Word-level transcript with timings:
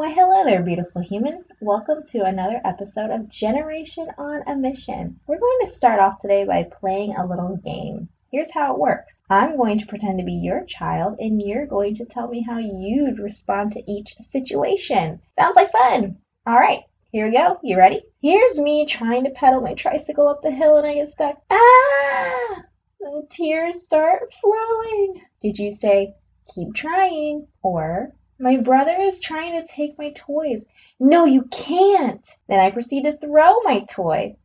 Why, 0.00 0.12
hello 0.12 0.44
there, 0.44 0.62
beautiful 0.62 1.02
human. 1.02 1.44
Welcome 1.60 2.02
to 2.04 2.24
another 2.24 2.58
episode 2.64 3.10
of 3.10 3.28
Generation 3.28 4.08
on 4.16 4.42
a 4.46 4.56
Mission. 4.56 5.20
We're 5.26 5.38
going 5.38 5.58
to 5.60 5.70
start 5.70 6.00
off 6.00 6.18
today 6.18 6.46
by 6.46 6.62
playing 6.62 7.14
a 7.14 7.26
little 7.26 7.58
game. 7.58 8.08
Here's 8.32 8.50
how 8.50 8.72
it 8.72 8.80
works 8.80 9.22
I'm 9.28 9.58
going 9.58 9.76
to 9.76 9.86
pretend 9.86 10.18
to 10.18 10.24
be 10.24 10.32
your 10.32 10.64
child, 10.64 11.18
and 11.18 11.42
you're 11.42 11.66
going 11.66 11.96
to 11.96 12.06
tell 12.06 12.28
me 12.28 12.40
how 12.40 12.56
you'd 12.56 13.18
respond 13.18 13.72
to 13.72 13.92
each 13.92 14.14
situation. 14.22 15.20
Sounds 15.38 15.56
like 15.56 15.70
fun. 15.70 16.16
All 16.46 16.54
right, 16.54 16.80
here 17.12 17.26
we 17.26 17.36
go. 17.36 17.58
You 17.62 17.76
ready? 17.76 18.02
Here's 18.22 18.58
me 18.58 18.86
trying 18.86 19.24
to 19.24 19.30
pedal 19.32 19.60
my 19.60 19.74
tricycle 19.74 20.28
up 20.28 20.40
the 20.40 20.50
hill, 20.50 20.78
and 20.78 20.86
I 20.86 20.94
get 20.94 21.10
stuck. 21.10 21.42
Ah! 21.50 22.62
And 23.02 23.28
tears 23.28 23.82
start 23.82 24.32
flowing. 24.40 25.20
Did 25.42 25.58
you 25.58 25.72
say, 25.72 26.14
keep 26.54 26.72
trying? 26.74 27.48
Or, 27.62 28.14
my 28.40 28.56
brother 28.56 28.96
is 28.98 29.20
trying 29.20 29.52
to 29.52 29.70
take 29.70 29.98
my 29.98 30.10
toys. 30.16 30.64
No, 30.98 31.26
you 31.26 31.42
can't. 31.44 32.26
Then 32.48 32.58
I 32.58 32.70
proceed 32.70 33.04
to 33.04 33.16
throw 33.16 33.60
my 33.60 33.80
toy. 33.80 34.36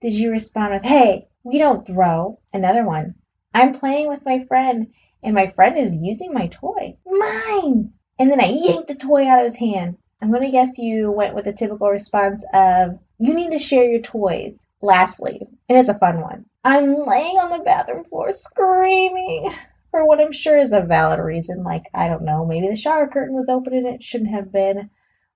Did 0.00 0.12
you 0.12 0.32
respond 0.32 0.74
with, 0.74 0.82
Hey, 0.82 1.28
we 1.44 1.58
don't 1.58 1.86
throw? 1.86 2.40
Another 2.52 2.84
one. 2.84 3.14
I'm 3.54 3.72
playing 3.72 4.08
with 4.08 4.24
my 4.26 4.44
friend, 4.44 4.88
and 5.22 5.34
my 5.34 5.46
friend 5.46 5.78
is 5.78 5.96
using 5.96 6.32
my 6.32 6.48
toy. 6.48 6.96
Mine! 7.06 7.92
And 8.18 8.30
then 8.30 8.40
I 8.40 8.48
yank 8.48 8.88
the 8.88 8.94
toy 8.94 9.26
out 9.28 9.38
of 9.38 9.44
his 9.44 9.56
hand. 9.56 9.96
I'm 10.20 10.30
going 10.30 10.42
to 10.42 10.50
guess 10.50 10.78
you 10.78 11.12
went 11.12 11.34
with 11.34 11.44
the 11.44 11.52
typical 11.52 11.88
response 11.88 12.44
of, 12.52 12.98
You 13.18 13.32
need 13.32 13.50
to 13.50 13.58
share 13.58 13.84
your 13.84 14.00
toys. 14.00 14.66
Lastly, 14.82 15.40
and 15.68 15.78
it's 15.78 15.88
a 15.88 15.98
fun 15.98 16.20
one. 16.20 16.44
I'm 16.64 16.94
laying 16.94 17.38
on 17.38 17.50
the 17.50 17.64
bathroom 17.64 18.04
floor 18.04 18.30
screaming 18.32 19.52
for 19.90 20.06
what 20.06 20.20
I'm 20.20 20.32
sure 20.32 20.58
is 20.58 20.72
a 20.72 20.80
valid 20.80 21.20
reason, 21.20 21.62
like, 21.62 21.84
I 21.94 22.08
don't 22.08 22.24
know, 22.24 22.44
maybe 22.44 22.68
the 22.68 22.76
shower 22.76 23.08
curtain 23.08 23.34
was 23.34 23.48
open 23.48 23.74
and 23.74 23.86
it 23.86 24.02
shouldn't 24.02 24.30
have 24.30 24.52
been. 24.52 24.90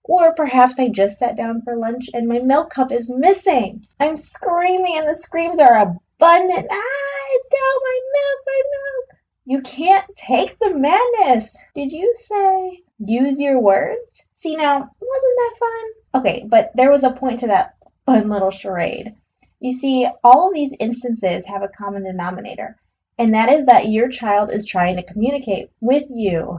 Or 0.05 0.35
perhaps 0.35 0.79
I 0.79 0.89
just 0.89 1.19
sat 1.19 1.37
down 1.37 1.63
for 1.63 1.77
lunch 1.77 2.11
and 2.13 2.27
my 2.27 2.39
milk 2.39 2.71
cup 2.71 2.91
is 2.91 3.11
missing. 3.11 3.87
I'm 4.01 4.17
screaming 4.17 4.97
and 4.97 5.09
the 5.09 5.15
screams 5.15 5.59
are 5.59 5.77
abundant. 5.77 6.67
Ah, 6.71 7.39
down 7.51 7.77
my 7.83 8.01
milk, 8.13 8.41
my 8.47 8.63
milk. 8.73 9.21
You 9.47 9.61
can't 9.63 10.07
take 10.17 10.59
the 10.59 10.75
madness. 10.75 11.57
Did 11.75 11.93
you 11.93 12.15
say 12.17 12.83
use 12.99 13.41
your 13.41 13.61
words? 13.61 14.23
See 14.33 14.57
now, 14.57 14.75
wasn't 14.75 14.95
that 15.01 15.57
fun? 15.61 16.21
Okay, 16.23 16.45
but 16.49 16.71
there 16.75 16.91
was 16.91 17.05
a 17.05 17.13
point 17.13 17.41
to 17.41 17.47
that 17.49 17.77
fun 18.07 18.29
little 18.29 18.51
charade. 18.51 19.15
You 19.61 19.73
see, 19.75 20.09
all 20.25 20.49
of 20.49 20.55
these 20.55 20.75
instances 20.81 21.47
have 21.47 21.63
a 21.63 21.69
common 21.69 22.05
denominator 22.05 22.77
and 23.21 23.35
that 23.35 23.51
is 23.51 23.67
that 23.67 23.89
your 23.89 24.09
child 24.09 24.51
is 24.51 24.65
trying 24.65 24.97
to 24.97 25.03
communicate 25.03 25.69
with 25.81 26.05
you. 26.09 26.59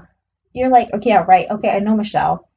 You're 0.53 0.69
like, 0.69 0.93
okay, 0.93 1.09
yeah, 1.09 1.25
right, 1.27 1.49
okay, 1.49 1.71
I 1.71 1.79
know 1.79 1.95
Michelle. 1.95 2.47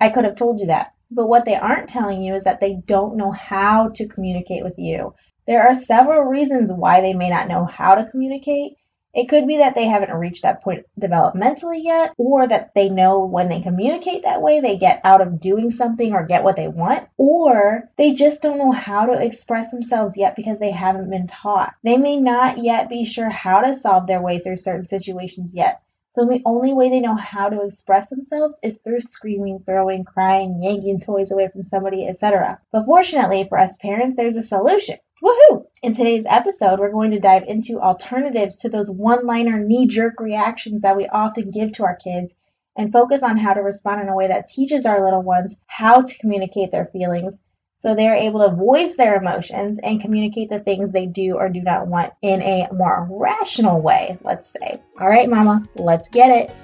I 0.00 0.10
could 0.10 0.24
have 0.24 0.36
told 0.36 0.60
you 0.60 0.66
that. 0.68 0.94
But 1.10 1.28
what 1.28 1.44
they 1.44 1.56
aren't 1.56 1.88
telling 1.88 2.22
you 2.22 2.34
is 2.34 2.44
that 2.44 2.60
they 2.60 2.80
don't 2.86 3.16
know 3.16 3.32
how 3.32 3.88
to 3.88 4.06
communicate 4.06 4.62
with 4.62 4.78
you. 4.78 5.12
There 5.48 5.66
are 5.66 5.74
several 5.74 6.22
reasons 6.22 6.72
why 6.72 7.00
they 7.00 7.14
may 7.14 7.30
not 7.30 7.48
know 7.48 7.64
how 7.64 7.96
to 7.96 8.08
communicate, 8.08 8.74
it 9.14 9.28
could 9.28 9.46
be 9.46 9.56
that 9.58 9.74
they 9.74 9.86
haven't 9.86 10.12
reached 10.12 10.42
that 10.42 10.62
point 10.62 10.84
developmentally 11.00 11.82
yet, 11.82 12.12
or 12.18 12.46
that 12.46 12.74
they 12.74 12.88
know 12.88 13.24
when 13.24 13.48
they 13.48 13.60
communicate 13.60 14.22
that 14.24 14.42
way, 14.42 14.60
they 14.60 14.76
get 14.76 15.00
out 15.04 15.20
of 15.20 15.40
doing 15.40 15.70
something 15.70 16.12
or 16.12 16.26
get 16.26 16.44
what 16.44 16.56
they 16.56 16.68
want, 16.68 17.08
or 17.16 17.90
they 17.96 18.12
just 18.12 18.42
don't 18.42 18.58
know 18.58 18.72
how 18.72 19.06
to 19.06 19.20
express 19.20 19.70
themselves 19.70 20.16
yet 20.16 20.36
because 20.36 20.58
they 20.58 20.70
haven't 20.70 21.10
been 21.10 21.26
taught. 21.26 21.74
They 21.82 21.96
may 21.96 22.16
not 22.16 22.58
yet 22.58 22.88
be 22.88 23.04
sure 23.04 23.30
how 23.30 23.60
to 23.60 23.74
solve 23.74 24.06
their 24.06 24.20
way 24.20 24.38
through 24.40 24.56
certain 24.56 24.84
situations 24.84 25.54
yet. 25.54 25.80
So 26.10 26.24
the 26.24 26.42
only 26.44 26.72
way 26.72 26.88
they 26.90 27.00
know 27.00 27.14
how 27.14 27.48
to 27.48 27.62
express 27.62 28.10
themselves 28.10 28.58
is 28.62 28.78
through 28.78 29.02
screaming, 29.02 29.60
throwing, 29.64 30.04
crying, 30.04 30.62
yanking 30.62 31.00
toys 31.00 31.30
away 31.30 31.48
from 31.48 31.62
somebody, 31.62 32.08
etc. 32.08 32.60
But 32.72 32.86
fortunately 32.86 33.46
for 33.48 33.58
us 33.58 33.76
parents, 33.76 34.16
there's 34.16 34.36
a 34.36 34.42
solution. 34.42 34.96
Woohoo! 35.22 35.66
In 35.82 35.94
today's 35.94 36.26
episode, 36.28 36.78
we're 36.78 36.92
going 36.92 37.10
to 37.10 37.18
dive 37.18 37.42
into 37.48 37.80
alternatives 37.80 38.56
to 38.58 38.68
those 38.68 38.88
one 38.88 39.26
liner 39.26 39.58
knee 39.58 39.88
jerk 39.88 40.20
reactions 40.20 40.82
that 40.82 40.96
we 40.96 41.08
often 41.08 41.50
give 41.50 41.72
to 41.72 41.84
our 41.84 41.96
kids 41.96 42.36
and 42.76 42.92
focus 42.92 43.24
on 43.24 43.36
how 43.36 43.52
to 43.52 43.60
respond 43.60 44.00
in 44.00 44.08
a 44.08 44.14
way 44.14 44.28
that 44.28 44.46
teaches 44.46 44.86
our 44.86 45.04
little 45.04 45.22
ones 45.22 45.58
how 45.66 46.02
to 46.02 46.18
communicate 46.18 46.70
their 46.70 46.86
feelings 46.86 47.40
so 47.76 47.94
they 47.94 48.06
are 48.06 48.14
able 48.14 48.48
to 48.48 48.54
voice 48.54 48.94
their 48.94 49.16
emotions 49.16 49.80
and 49.80 50.00
communicate 50.00 50.50
the 50.50 50.60
things 50.60 50.92
they 50.92 51.06
do 51.06 51.34
or 51.34 51.48
do 51.48 51.62
not 51.62 51.88
want 51.88 52.12
in 52.22 52.40
a 52.42 52.68
more 52.72 53.08
rational 53.10 53.80
way, 53.80 54.18
let's 54.22 54.46
say. 54.46 54.80
All 55.00 55.08
right, 55.08 55.28
Mama, 55.28 55.68
let's 55.74 56.08
get 56.08 56.30
it. 56.30 56.54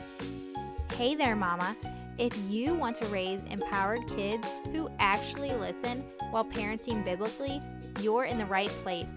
Hey 0.92 1.16
there, 1.16 1.34
Mama. 1.34 1.74
If 2.18 2.38
you 2.48 2.74
want 2.74 2.94
to 2.96 3.08
raise 3.08 3.42
empowered 3.44 4.06
kids 4.06 4.48
who 4.70 4.88
actually 5.00 5.52
listen 5.54 6.04
while 6.30 6.44
parenting 6.44 7.04
biblically, 7.04 7.60
you're 8.00 8.24
in 8.24 8.38
the 8.38 8.46
right 8.46 8.68
place. 8.68 9.08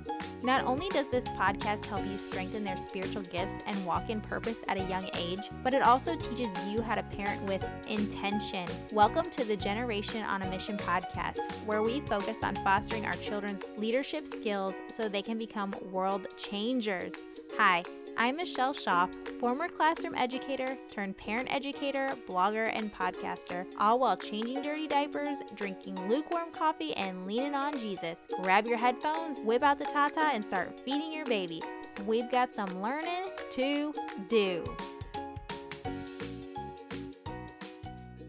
Not 0.43 0.65
only 0.65 0.87
does 0.89 1.07
this 1.07 1.27
podcast 1.29 1.85
help 1.85 2.05
you 2.05 2.17
strengthen 2.17 2.63
their 2.63 2.77
spiritual 2.77 3.23
gifts 3.23 3.55
and 3.65 3.85
walk 3.85 4.09
in 4.09 4.21
purpose 4.21 4.57
at 4.67 4.77
a 4.77 4.83
young 4.83 5.09
age, 5.15 5.41
but 5.63 5.73
it 5.73 5.81
also 5.81 6.15
teaches 6.15 6.51
you 6.67 6.81
how 6.81 6.95
to 6.95 7.03
parent 7.03 7.41
with 7.43 7.67
intention. 7.87 8.67
Welcome 8.91 9.29
to 9.31 9.43
the 9.43 9.57
Generation 9.57 10.23
on 10.23 10.43
a 10.43 10.49
Mission 10.49 10.77
podcast, 10.77 11.51
where 11.65 11.81
we 11.81 12.01
focus 12.01 12.37
on 12.43 12.55
fostering 12.57 13.05
our 13.05 13.13
children's 13.13 13.63
leadership 13.77 14.27
skills 14.27 14.75
so 14.91 15.09
they 15.09 15.21
can 15.21 15.37
become 15.37 15.73
world 15.91 16.27
changers. 16.37 17.13
Hi, 17.57 17.83
I'm 18.19 18.37
Michelle 18.37 18.73
Schauf, 18.73 19.11
former 19.39 19.69
classroom 19.69 20.15
educator 20.15 20.75
turned 20.89 21.15
parent 21.17 21.53
educator, 21.53 22.09
blogger, 22.27 22.67
and 22.73 22.91
podcaster, 22.91 23.67
all 23.79 23.99
while 23.99 24.17
changing 24.17 24.63
dirty 24.63 24.87
diapers, 24.87 25.37
drinking 25.53 26.09
lukewarm 26.09 26.51
coffee, 26.51 26.95
and 26.95 27.27
leaning 27.27 27.53
on 27.53 27.79
Jesus. 27.79 28.17
Grab 28.41 28.65
your 28.65 28.79
headphones, 28.79 29.39
whip 29.41 29.61
out 29.61 29.77
the 29.77 29.85
Tata, 29.85 30.31
and 30.33 30.43
start 30.43 30.79
feeding 30.79 31.13
your 31.13 31.25
baby. 31.25 31.61
We've 32.07 32.29
got 32.31 32.55
some 32.55 32.81
learning 32.81 33.29
to 33.51 33.93
do. 34.27 34.63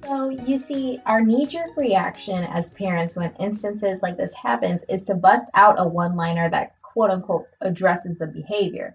So, 0.04 0.28
you 0.28 0.58
see, 0.58 1.00
our 1.06 1.22
knee 1.22 1.46
jerk 1.46 1.74
reaction 1.78 2.44
as 2.44 2.72
parents 2.72 3.16
when 3.16 3.32
instances 3.40 4.02
like 4.02 4.18
this 4.18 4.34
happens 4.34 4.84
is 4.90 5.04
to 5.04 5.14
bust 5.14 5.50
out 5.54 5.76
a 5.78 5.88
one 5.88 6.14
liner 6.14 6.50
that 6.50 6.74
quote 6.82 7.08
unquote 7.08 7.46
addresses 7.62 8.18
the 8.18 8.26
behavior. 8.26 8.94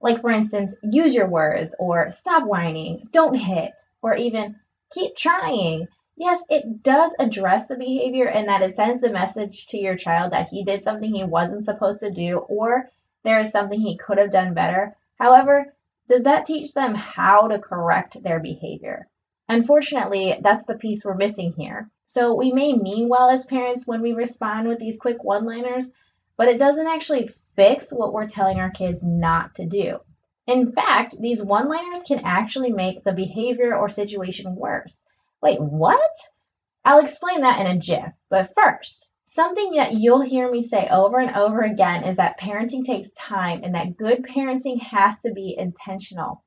Like, 0.00 0.20
for 0.20 0.30
instance, 0.30 0.76
use 0.82 1.14
your 1.14 1.28
words, 1.28 1.74
or 1.78 2.10
stop 2.10 2.44
whining, 2.44 3.08
don't 3.12 3.34
hit, 3.34 3.72
or 4.02 4.16
even 4.16 4.56
keep 4.90 5.14
trying. 5.16 5.88
Yes, 6.16 6.44
it 6.48 6.82
does 6.82 7.14
address 7.18 7.66
the 7.66 7.76
behavior 7.76 8.26
and 8.26 8.48
that 8.48 8.62
it 8.62 8.76
sends 8.76 9.02
the 9.02 9.10
message 9.10 9.66
to 9.68 9.78
your 9.78 9.96
child 9.96 10.32
that 10.32 10.48
he 10.48 10.64
did 10.64 10.84
something 10.84 11.14
he 11.14 11.24
wasn't 11.24 11.64
supposed 11.64 12.00
to 12.00 12.10
do 12.10 12.38
or 12.38 12.90
there 13.22 13.40
is 13.40 13.50
something 13.50 13.80
he 13.80 13.96
could 13.96 14.18
have 14.18 14.30
done 14.30 14.54
better. 14.54 14.96
However, 15.18 15.74
does 16.08 16.24
that 16.24 16.46
teach 16.46 16.72
them 16.74 16.94
how 16.94 17.48
to 17.48 17.58
correct 17.58 18.22
their 18.22 18.40
behavior? 18.40 19.08
Unfortunately, 19.48 20.38
that's 20.40 20.66
the 20.66 20.74
piece 20.74 21.04
we're 21.04 21.14
missing 21.14 21.52
here. 21.52 21.90
So 22.06 22.34
we 22.34 22.52
may 22.52 22.72
mean 22.72 23.08
well 23.08 23.30
as 23.30 23.44
parents 23.44 23.86
when 23.86 24.02
we 24.02 24.12
respond 24.12 24.68
with 24.68 24.78
these 24.78 24.98
quick 24.98 25.22
one 25.22 25.44
liners, 25.44 25.92
but 26.40 26.48
it 26.48 26.58
doesn't 26.58 26.86
actually 26.86 27.28
fix 27.54 27.92
what 27.92 28.14
we're 28.14 28.26
telling 28.26 28.58
our 28.58 28.70
kids 28.70 29.04
not 29.04 29.54
to 29.54 29.66
do. 29.66 29.98
In 30.46 30.72
fact, 30.72 31.14
these 31.20 31.42
one 31.42 31.68
liners 31.68 32.02
can 32.02 32.20
actually 32.24 32.72
make 32.72 33.04
the 33.04 33.12
behavior 33.12 33.76
or 33.76 33.90
situation 33.90 34.56
worse. 34.56 35.02
Wait, 35.42 35.60
what? 35.60 36.10
I'll 36.82 37.00
explain 37.00 37.42
that 37.42 37.60
in 37.60 37.66
a 37.66 37.78
jiff, 37.78 38.16
but 38.30 38.54
first, 38.54 39.10
something 39.26 39.72
that 39.72 39.92
you'll 39.92 40.22
hear 40.22 40.50
me 40.50 40.62
say 40.62 40.88
over 40.90 41.18
and 41.18 41.36
over 41.36 41.60
again 41.60 42.04
is 42.04 42.16
that 42.16 42.40
parenting 42.40 42.86
takes 42.86 43.12
time 43.12 43.60
and 43.62 43.74
that 43.74 43.98
good 43.98 44.22
parenting 44.22 44.80
has 44.80 45.18
to 45.18 45.34
be 45.34 45.54
intentional. 45.58 46.42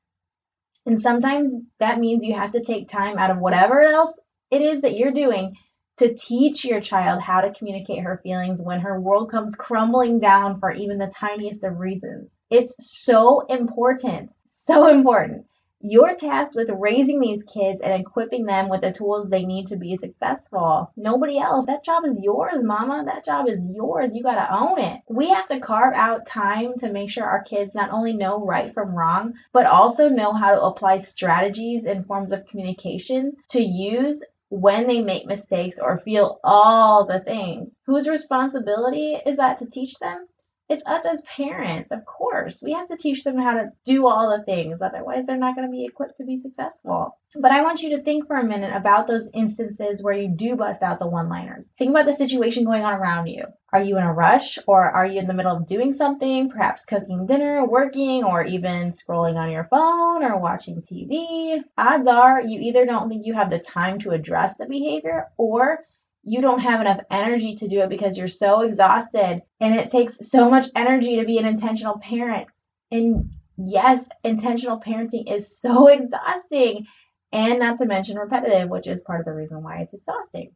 And 0.87 0.99
sometimes 0.99 1.53
that 1.77 1.99
means 1.99 2.25
you 2.25 2.33
have 2.33 2.53
to 2.53 2.63
take 2.63 2.87
time 2.87 3.19
out 3.19 3.29
of 3.29 3.37
whatever 3.37 3.79
else 3.81 4.19
it 4.49 4.63
is 4.63 4.81
that 4.81 4.97
you're 4.97 5.11
doing 5.11 5.55
to 5.97 6.13
teach 6.13 6.65
your 6.65 6.81
child 6.81 7.21
how 7.21 7.41
to 7.41 7.53
communicate 7.53 8.03
her 8.03 8.19
feelings 8.23 8.61
when 8.61 8.79
her 8.79 8.99
world 8.99 9.29
comes 9.29 9.55
crumbling 9.55 10.19
down 10.19 10.59
for 10.59 10.71
even 10.71 10.97
the 10.97 11.07
tiniest 11.07 11.63
of 11.63 11.79
reasons. 11.79 12.29
It's 12.49 12.75
so 12.79 13.41
important, 13.41 14.31
so 14.47 14.87
important. 14.87 15.45
You're 15.85 16.15
tasked 16.15 16.55
with 16.55 16.69
raising 16.69 17.19
these 17.19 17.43
kids 17.43 17.81
and 17.81 17.93
equipping 17.93 18.45
them 18.45 18.69
with 18.69 18.79
the 18.79 18.91
tools 18.93 19.29
they 19.29 19.43
need 19.43 19.67
to 19.67 19.75
be 19.75 19.97
successful. 19.97 20.89
Nobody 20.95 21.39
else. 21.39 21.65
That 21.65 21.83
job 21.83 22.05
is 22.05 22.17
yours, 22.21 22.63
mama. 22.63 23.03
That 23.05 23.25
job 23.25 23.49
is 23.49 23.59
yours. 23.69 24.11
You 24.13 24.23
got 24.23 24.35
to 24.35 24.55
own 24.55 24.79
it. 24.79 25.01
We 25.09 25.27
have 25.27 25.45
to 25.47 25.59
carve 25.59 25.93
out 25.93 26.25
time 26.25 26.75
to 26.75 26.89
make 26.89 27.09
sure 27.09 27.25
our 27.25 27.43
kids 27.43 27.75
not 27.75 27.91
only 27.91 28.13
know 28.13 28.45
right 28.45 28.73
from 28.73 28.95
wrong, 28.95 29.33
but 29.51 29.65
also 29.65 30.07
know 30.07 30.31
how 30.31 30.55
to 30.55 30.61
apply 30.61 30.99
strategies 30.99 31.83
and 31.83 32.05
forms 32.05 32.31
of 32.31 32.45
communication 32.45 33.33
to 33.49 33.61
use 33.61 34.23
when 34.53 34.85
they 34.87 35.01
make 35.01 35.25
mistakes 35.25 35.79
or 35.79 35.97
feel 35.97 36.39
all 36.43 37.05
the 37.05 37.19
things. 37.19 37.75
Whose 37.87 38.07
responsibility 38.07 39.19
is 39.25 39.37
that 39.37 39.57
to 39.57 39.69
teach 39.69 39.97
them? 39.99 40.27
It's 40.73 40.87
us 40.87 41.05
as 41.05 41.21
parents, 41.21 41.91
of 41.91 42.03
course. 42.03 42.59
We 42.63 42.71
have 42.71 42.87
to 42.87 42.97
teach 42.97 43.23
them 43.23 43.37
how 43.37 43.53
to 43.53 43.71
do 43.85 44.07
all 44.07 44.35
the 44.35 44.43
things, 44.43 44.81
otherwise, 44.81 45.27
they're 45.27 45.37
not 45.37 45.55
going 45.55 45.67
to 45.67 45.71
be 45.71 45.85
equipped 45.85 46.17
to 46.17 46.25
be 46.25 46.39
successful. 46.39 47.15
But 47.35 47.51
I 47.51 47.61
want 47.61 47.83
you 47.83 47.95
to 47.95 48.01
think 48.01 48.25
for 48.25 48.37
a 48.37 48.43
minute 48.43 48.75
about 48.75 49.05
those 49.05 49.29
instances 49.35 50.01
where 50.01 50.15
you 50.15 50.27
do 50.27 50.55
bust 50.55 50.81
out 50.81 50.97
the 50.97 51.07
one 51.07 51.29
liners. 51.29 51.71
Think 51.77 51.91
about 51.91 52.07
the 52.07 52.15
situation 52.15 52.63
going 52.63 52.83
on 52.83 52.95
around 52.95 53.27
you. 53.27 53.43
Are 53.71 53.83
you 53.83 53.97
in 53.97 54.03
a 54.03 54.13
rush 54.13 54.57
or 54.65 54.83
are 54.83 55.05
you 55.05 55.19
in 55.19 55.27
the 55.27 55.33
middle 55.35 55.55
of 55.55 55.67
doing 55.67 55.91
something, 55.91 56.49
perhaps 56.49 56.85
cooking 56.85 57.27
dinner, 57.27 57.65
working, 57.65 58.23
or 58.23 58.43
even 58.43 58.91
scrolling 58.91 59.35
on 59.35 59.51
your 59.51 59.65
phone 59.65 60.23
or 60.23 60.37
watching 60.37 60.81
TV? 60.81 61.63
Odds 61.77 62.07
are 62.07 62.41
you 62.41 62.59
either 62.61 62.85
don't 62.85 63.09
think 63.09 63.27
you 63.27 63.33
have 63.33 63.51
the 63.51 63.59
time 63.59 63.99
to 63.99 64.11
address 64.11 64.55
the 64.57 64.65
behavior 64.65 65.27
or 65.37 65.79
you 66.23 66.41
don't 66.41 66.59
have 66.59 66.81
enough 66.81 67.01
energy 67.11 67.55
to 67.55 67.67
do 67.67 67.81
it 67.81 67.89
because 67.89 68.17
you're 68.17 68.27
so 68.27 68.61
exhausted 68.61 69.41
and 69.59 69.75
it 69.75 69.89
takes 69.89 70.29
so 70.29 70.49
much 70.49 70.67
energy 70.75 71.17
to 71.17 71.25
be 71.25 71.37
an 71.37 71.45
intentional 71.45 71.99
parent. 71.99 72.47
And 72.91 73.33
yes, 73.57 74.09
intentional 74.23 74.79
parenting 74.79 75.31
is 75.31 75.59
so 75.59 75.87
exhausting 75.97 76.87
and 77.31 77.59
not 77.59 77.77
to 77.77 77.85
mention 77.85 78.17
repetitive, 78.17 78.69
which 78.69 78.87
is 78.87 79.01
part 79.01 79.19
of 79.19 79.25
the 79.25 79.33
reason 79.33 79.63
why 79.63 79.79
it's 79.79 79.93
exhausting. 79.93 80.51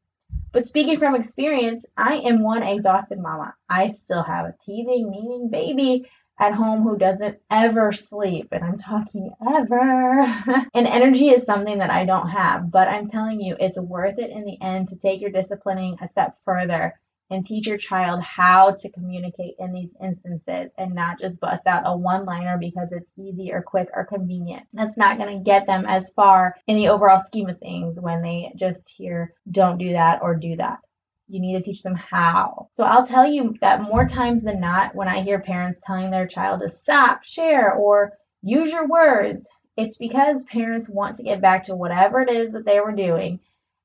But 0.51 0.65
speaking 0.65 0.97
from 0.97 1.15
experience, 1.15 1.85
I 1.97 2.17
am 2.17 2.43
one 2.43 2.63
exhausted 2.63 3.19
mama. 3.19 3.53
I 3.69 3.87
still 3.87 4.23
have 4.23 4.45
a 4.45 4.55
teething, 4.61 5.09
meaning 5.09 5.49
baby 5.49 6.05
at 6.39 6.53
home 6.53 6.83
who 6.83 6.97
doesn't 6.97 7.39
ever 7.49 7.91
sleep, 7.91 8.49
and 8.51 8.63
I'm 8.63 8.77
talking 8.77 9.31
ever. 9.55 10.21
and 10.73 10.87
energy 10.87 11.29
is 11.29 11.45
something 11.45 11.79
that 11.79 11.89
I 11.89 12.05
don't 12.05 12.29
have, 12.29 12.71
but 12.71 12.87
I'm 12.87 13.07
telling 13.07 13.41
you, 13.41 13.55
it's 13.59 13.79
worth 13.79 14.19
it 14.19 14.31
in 14.31 14.45
the 14.45 14.57
end 14.61 14.89
to 14.89 14.97
take 14.97 15.21
your 15.21 15.31
disciplining 15.31 15.97
a 16.01 16.07
step 16.07 16.37
further 16.45 16.93
and 17.29 17.43
teach 17.43 17.67
your 17.67 17.77
child 17.77 18.21
how 18.21 18.71
to 18.71 18.89
communicate 18.91 19.55
in 19.59 19.73
these 19.73 19.93
instances 20.01 20.71
and 20.77 20.93
not 20.93 21.19
just 21.19 21.39
bust 21.39 21.67
out 21.67 21.83
a 21.85 21.95
one 21.95 22.25
liner 22.25 22.57
because 22.57 22.91
it's 22.91 23.11
easy 23.17 23.51
or 23.51 23.61
quick 23.61 23.89
or 23.93 24.05
convenient. 24.05 24.63
That's 24.73 24.97
not 24.97 25.17
going 25.17 25.37
to 25.37 25.43
get 25.43 25.65
them 25.65 25.85
as 25.85 26.09
far 26.11 26.55
in 26.67 26.77
the 26.77 26.89
overall 26.89 27.19
scheme 27.19 27.49
of 27.49 27.59
things 27.59 27.99
when 27.99 28.21
they 28.21 28.51
just 28.55 28.89
hear, 28.89 29.33
don't 29.49 29.77
do 29.77 29.91
that 29.91 30.21
or 30.21 30.35
do 30.35 30.55
that. 30.57 30.79
You 31.27 31.41
need 31.41 31.55
to 31.55 31.61
teach 31.61 31.83
them 31.83 31.95
how. 31.95 32.69
So 32.71 32.85
I'll 32.85 33.05
tell 33.05 33.27
you 33.27 33.53
that 33.61 33.81
more 33.81 34.07
times 34.07 34.43
than 34.43 34.59
not, 34.61 34.95
when 34.95 35.07
I 35.07 35.21
hear 35.21 35.39
parents 35.39 35.79
telling 35.85 36.09
their 36.09 36.27
child 36.27 36.61
to 36.61 36.69
stop, 36.69 37.23
share, 37.23 37.73
or 37.73 38.13
use 38.41 38.71
your 38.71 38.87
words, 38.87 39.47
it's 39.75 39.97
because 39.97 40.43
parents 40.45 40.89
want 40.89 41.17
to 41.17 41.23
get 41.23 41.41
back 41.41 41.63
to 41.65 41.75
whatever 41.75 42.21
it 42.21 42.29
is 42.29 42.51
that 42.53 42.65
they 42.65 42.79
were 42.79 42.93
doing. 42.93 43.39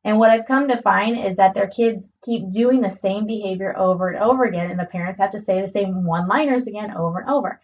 And 0.05 0.19
what 0.19 0.31
I've 0.31 0.47
come 0.47 0.69
to 0.69 0.83
find 0.83 1.19
is 1.19 1.37
that 1.37 1.55
their 1.55 1.69
kids 1.69 2.09
keep 2.25 2.51
doing 2.51 2.81
the 2.81 2.91
same 2.91 3.27
behavior 3.27 3.77
over 3.77 4.09
and 4.09 4.23
over 4.23 4.45
again, 4.45 4.71
and 4.71 4.79
the 4.79 4.87
parents 4.87 5.19
have 5.19 5.31
to 5.31 5.41
say 5.41 5.61
the 5.61 5.69
same 5.69 6.05
one 6.05 6.27
liners 6.29 6.67
again 6.67 6.97
over 6.97 7.21
and 7.21 7.31
over. 7.31 7.61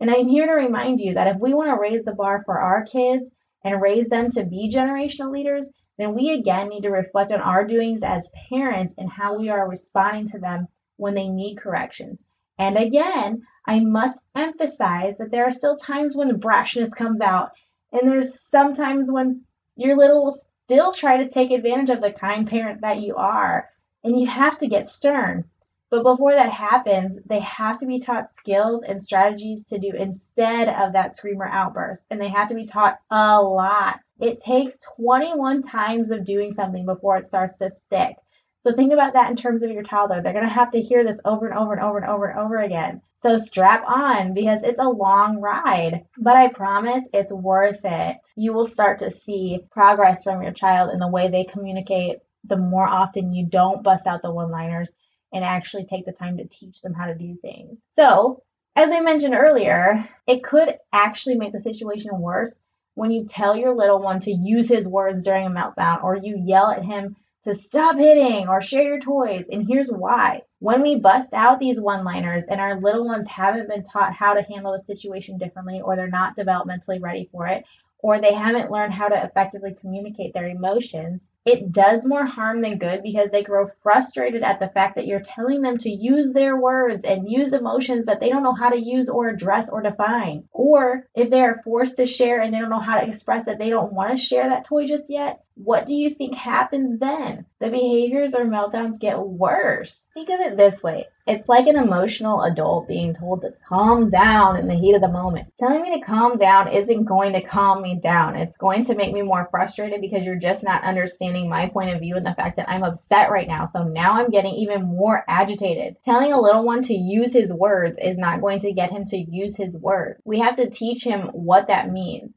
And 0.00 0.10
I'm 0.10 0.28
here 0.28 0.46
to 0.46 0.52
remind 0.52 1.00
you 1.00 1.14
that 1.14 1.28
if 1.28 1.40
we 1.40 1.54
want 1.54 1.70
to 1.70 1.80
raise 1.80 2.04
the 2.04 2.14
bar 2.14 2.42
for 2.44 2.58
our 2.58 2.84
kids 2.84 3.30
and 3.64 3.80
raise 3.80 4.08
them 4.08 4.30
to 4.30 4.44
be 4.44 4.70
generational 4.70 5.30
leaders, 5.30 5.70
then 5.96 6.14
we 6.14 6.30
again 6.30 6.68
need 6.68 6.82
to 6.82 6.90
reflect 6.90 7.32
on 7.32 7.40
our 7.40 7.64
doings 7.64 8.02
as 8.02 8.32
parents 8.48 8.94
and 8.98 9.08
how 9.08 9.38
we 9.38 9.48
are 9.48 9.68
responding 9.68 10.26
to 10.26 10.38
them 10.38 10.68
when 10.96 11.14
they 11.14 11.28
need 11.28 11.56
corrections. 11.56 12.24
And 12.58 12.76
again, 12.76 13.46
I 13.66 13.80
must 13.80 14.24
emphasize 14.34 15.16
that 15.18 15.30
there 15.30 15.44
are 15.44 15.52
still 15.52 15.76
times 15.76 16.14
when 16.14 16.38
brashness 16.40 16.94
comes 16.94 17.20
out, 17.20 17.52
and 17.92 18.08
there's 18.08 18.40
sometimes 18.40 19.10
when 19.10 19.42
your 19.76 19.96
little 19.96 20.24
will 20.24 20.38
still 20.64 20.92
try 20.92 21.16
to 21.16 21.28
take 21.28 21.50
advantage 21.50 21.90
of 21.90 22.00
the 22.00 22.12
kind 22.12 22.48
parent 22.48 22.80
that 22.82 23.00
you 23.00 23.16
are, 23.16 23.70
and 24.02 24.18
you 24.18 24.26
have 24.26 24.58
to 24.58 24.66
get 24.66 24.86
stern. 24.86 25.44
But 25.90 26.02
before 26.02 26.32
that 26.32 26.50
happens, 26.50 27.18
they 27.26 27.40
have 27.40 27.78
to 27.78 27.86
be 27.86 28.00
taught 28.00 28.28
skills 28.28 28.82
and 28.82 29.00
strategies 29.00 29.66
to 29.66 29.78
do 29.78 29.92
instead 29.96 30.68
of 30.68 30.92
that 30.92 31.14
screamer 31.14 31.46
outburst. 31.46 32.06
And 32.10 32.20
they 32.20 32.28
have 32.28 32.48
to 32.48 32.54
be 32.54 32.64
taught 32.64 32.98
a 33.10 33.40
lot. 33.40 34.00
It 34.18 34.40
takes 34.40 34.78
21 34.96 35.62
times 35.62 36.10
of 36.10 36.24
doing 36.24 36.52
something 36.52 36.84
before 36.84 37.16
it 37.16 37.26
starts 37.26 37.58
to 37.58 37.70
stick. 37.70 38.16
So 38.62 38.72
think 38.72 38.94
about 38.94 39.12
that 39.12 39.30
in 39.30 39.36
terms 39.36 39.62
of 39.62 39.70
your 39.70 39.82
toddler. 39.82 40.22
They're 40.22 40.32
going 40.32 40.48
to 40.48 40.50
have 40.50 40.70
to 40.70 40.80
hear 40.80 41.04
this 41.04 41.20
over 41.26 41.46
and 41.46 41.58
over 41.58 41.74
and 41.74 41.82
over 41.82 41.98
and 41.98 42.06
over 42.08 42.26
and 42.26 42.40
over 42.40 42.56
again. 42.56 43.02
So 43.16 43.36
strap 43.36 43.84
on 43.86 44.32
because 44.32 44.62
it's 44.62 44.80
a 44.80 44.88
long 44.88 45.38
ride. 45.38 46.06
But 46.16 46.36
I 46.36 46.48
promise 46.48 47.06
it's 47.12 47.32
worth 47.32 47.84
it. 47.84 48.16
You 48.36 48.54
will 48.54 48.66
start 48.66 48.98
to 49.00 49.10
see 49.10 49.60
progress 49.70 50.24
from 50.24 50.42
your 50.42 50.52
child 50.52 50.90
in 50.94 50.98
the 50.98 51.08
way 51.08 51.28
they 51.28 51.44
communicate 51.44 52.20
the 52.46 52.56
more 52.56 52.86
often 52.86 53.32
you 53.32 53.46
don't 53.46 53.82
bust 53.82 54.06
out 54.06 54.22
the 54.22 54.30
one 54.30 54.50
liners 54.50 54.92
and 55.34 55.44
actually 55.44 55.84
take 55.84 56.06
the 56.06 56.12
time 56.12 56.38
to 56.38 56.46
teach 56.46 56.80
them 56.80 56.94
how 56.94 57.06
to 57.06 57.14
do 57.14 57.36
things. 57.42 57.82
So, 57.90 58.42
as 58.76 58.90
I 58.90 59.00
mentioned 59.00 59.34
earlier, 59.34 60.08
it 60.26 60.42
could 60.42 60.78
actually 60.92 61.34
make 61.34 61.52
the 61.52 61.60
situation 61.60 62.18
worse 62.18 62.58
when 62.94 63.10
you 63.10 63.24
tell 63.24 63.56
your 63.56 63.74
little 63.74 64.00
one 64.00 64.20
to 64.20 64.32
use 64.32 64.68
his 64.68 64.88
words 64.88 65.22
during 65.24 65.46
a 65.46 65.50
meltdown 65.50 66.02
or 66.02 66.16
you 66.16 66.40
yell 66.40 66.70
at 66.70 66.84
him 66.84 67.16
to 67.42 67.54
stop 67.54 67.98
hitting 67.98 68.48
or 68.48 68.62
share 68.62 68.84
your 68.84 69.00
toys. 69.00 69.48
And 69.50 69.66
here's 69.68 69.90
why. 69.90 70.42
When 70.60 70.80
we 70.80 70.96
bust 70.96 71.34
out 71.34 71.58
these 71.58 71.80
one 71.80 72.04
liners 72.04 72.46
and 72.46 72.60
our 72.60 72.80
little 72.80 73.04
ones 73.04 73.26
haven't 73.26 73.68
been 73.68 73.82
taught 73.82 74.14
how 74.14 74.34
to 74.34 74.42
handle 74.42 74.72
the 74.72 74.84
situation 74.84 75.36
differently 75.36 75.80
or 75.82 75.94
they're 75.94 76.08
not 76.08 76.36
developmentally 76.36 77.02
ready 77.02 77.28
for 77.30 77.46
it, 77.46 77.64
or 78.04 78.20
they 78.20 78.34
haven't 78.34 78.70
learned 78.70 78.92
how 78.92 79.08
to 79.08 79.24
effectively 79.24 79.74
communicate 79.80 80.34
their 80.34 80.46
emotions, 80.46 81.30
it 81.46 81.72
does 81.72 82.04
more 82.04 82.26
harm 82.26 82.60
than 82.60 82.76
good 82.76 83.02
because 83.02 83.30
they 83.30 83.42
grow 83.42 83.66
frustrated 83.66 84.42
at 84.42 84.60
the 84.60 84.68
fact 84.68 84.96
that 84.96 85.06
you're 85.06 85.20
telling 85.20 85.62
them 85.62 85.78
to 85.78 85.88
use 85.88 86.34
their 86.34 86.54
words 86.54 87.06
and 87.06 87.30
use 87.30 87.54
emotions 87.54 88.04
that 88.04 88.20
they 88.20 88.28
don't 88.28 88.42
know 88.42 88.52
how 88.52 88.68
to 88.68 88.78
use 88.78 89.08
or 89.08 89.30
address 89.30 89.70
or 89.70 89.80
define. 89.80 90.46
Or 90.52 91.08
if 91.14 91.30
they 91.30 91.40
are 91.40 91.62
forced 91.62 91.96
to 91.96 92.04
share 92.04 92.42
and 92.42 92.52
they 92.52 92.58
don't 92.58 92.68
know 92.68 92.78
how 92.78 93.00
to 93.00 93.08
express 93.08 93.46
that 93.46 93.58
they 93.58 93.70
don't 93.70 93.94
want 93.94 94.10
to 94.10 94.22
share 94.22 94.50
that 94.50 94.66
toy 94.66 94.86
just 94.86 95.08
yet, 95.08 95.42
what 95.54 95.86
do 95.86 95.94
you 95.94 96.10
think 96.10 96.34
happens 96.34 96.98
then? 96.98 97.46
The 97.60 97.70
behaviors 97.70 98.34
or 98.34 98.44
meltdowns 98.44 98.98
get 98.98 99.18
worse. 99.18 100.06
Think 100.14 100.28
of 100.28 100.40
it 100.40 100.56
this 100.56 100.82
way 100.82 101.06
it's 101.26 101.48
like 101.48 101.66
an 101.66 101.76
emotional 101.76 102.42
adult 102.42 102.86
being 102.86 103.14
told 103.14 103.40
to 103.40 103.54
calm 103.66 104.10
down 104.10 104.58
in 104.58 104.66
the 104.66 104.74
heat 104.74 104.94
of 104.94 105.00
the 105.00 105.08
moment. 105.08 105.48
Telling 105.58 105.80
me 105.80 105.98
to 105.98 106.04
calm 106.04 106.36
down 106.36 106.68
isn't 106.68 107.04
going 107.04 107.32
to 107.32 107.40
calm 107.40 107.80
me 107.80 107.98
down. 107.98 108.36
It's 108.36 108.58
going 108.58 108.84
to 108.86 108.94
make 108.94 109.14
me 109.14 109.22
more 109.22 109.48
frustrated 109.50 110.02
because 110.02 110.26
you're 110.26 110.36
just 110.36 110.62
not 110.62 110.84
understanding 110.84 111.48
my 111.48 111.68
point 111.70 111.90
of 111.90 112.00
view 112.00 112.16
and 112.16 112.26
the 112.26 112.34
fact 112.34 112.56
that 112.56 112.68
I'm 112.68 112.82
upset 112.82 113.30
right 113.30 113.48
now. 113.48 113.64
So 113.64 113.84
now 113.84 114.12
I'm 114.14 114.30
getting 114.30 114.54
even 114.54 114.82
more 114.82 115.24
agitated. 115.26 115.96
Telling 116.04 116.32
a 116.32 116.40
little 116.40 116.64
one 116.64 116.82
to 116.84 116.94
use 116.94 117.32
his 117.32 117.52
words 117.52 117.98
is 117.98 118.18
not 118.18 118.42
going 118.42 118.60
to 118.60 118.72
get 118.72 118.90
him 118.90 119.04
to 119.06 119.16
use 119.16 119.56
his 119.56 119.78
words. 119.78 120.20
We 120.24 120.40
have 120.40 120.56
to 120.56 120.68
teach 120.68 121.04
him 121.04 121.28
what 121.28 121.68
that 121.68 121.90
means. 121.90 122.34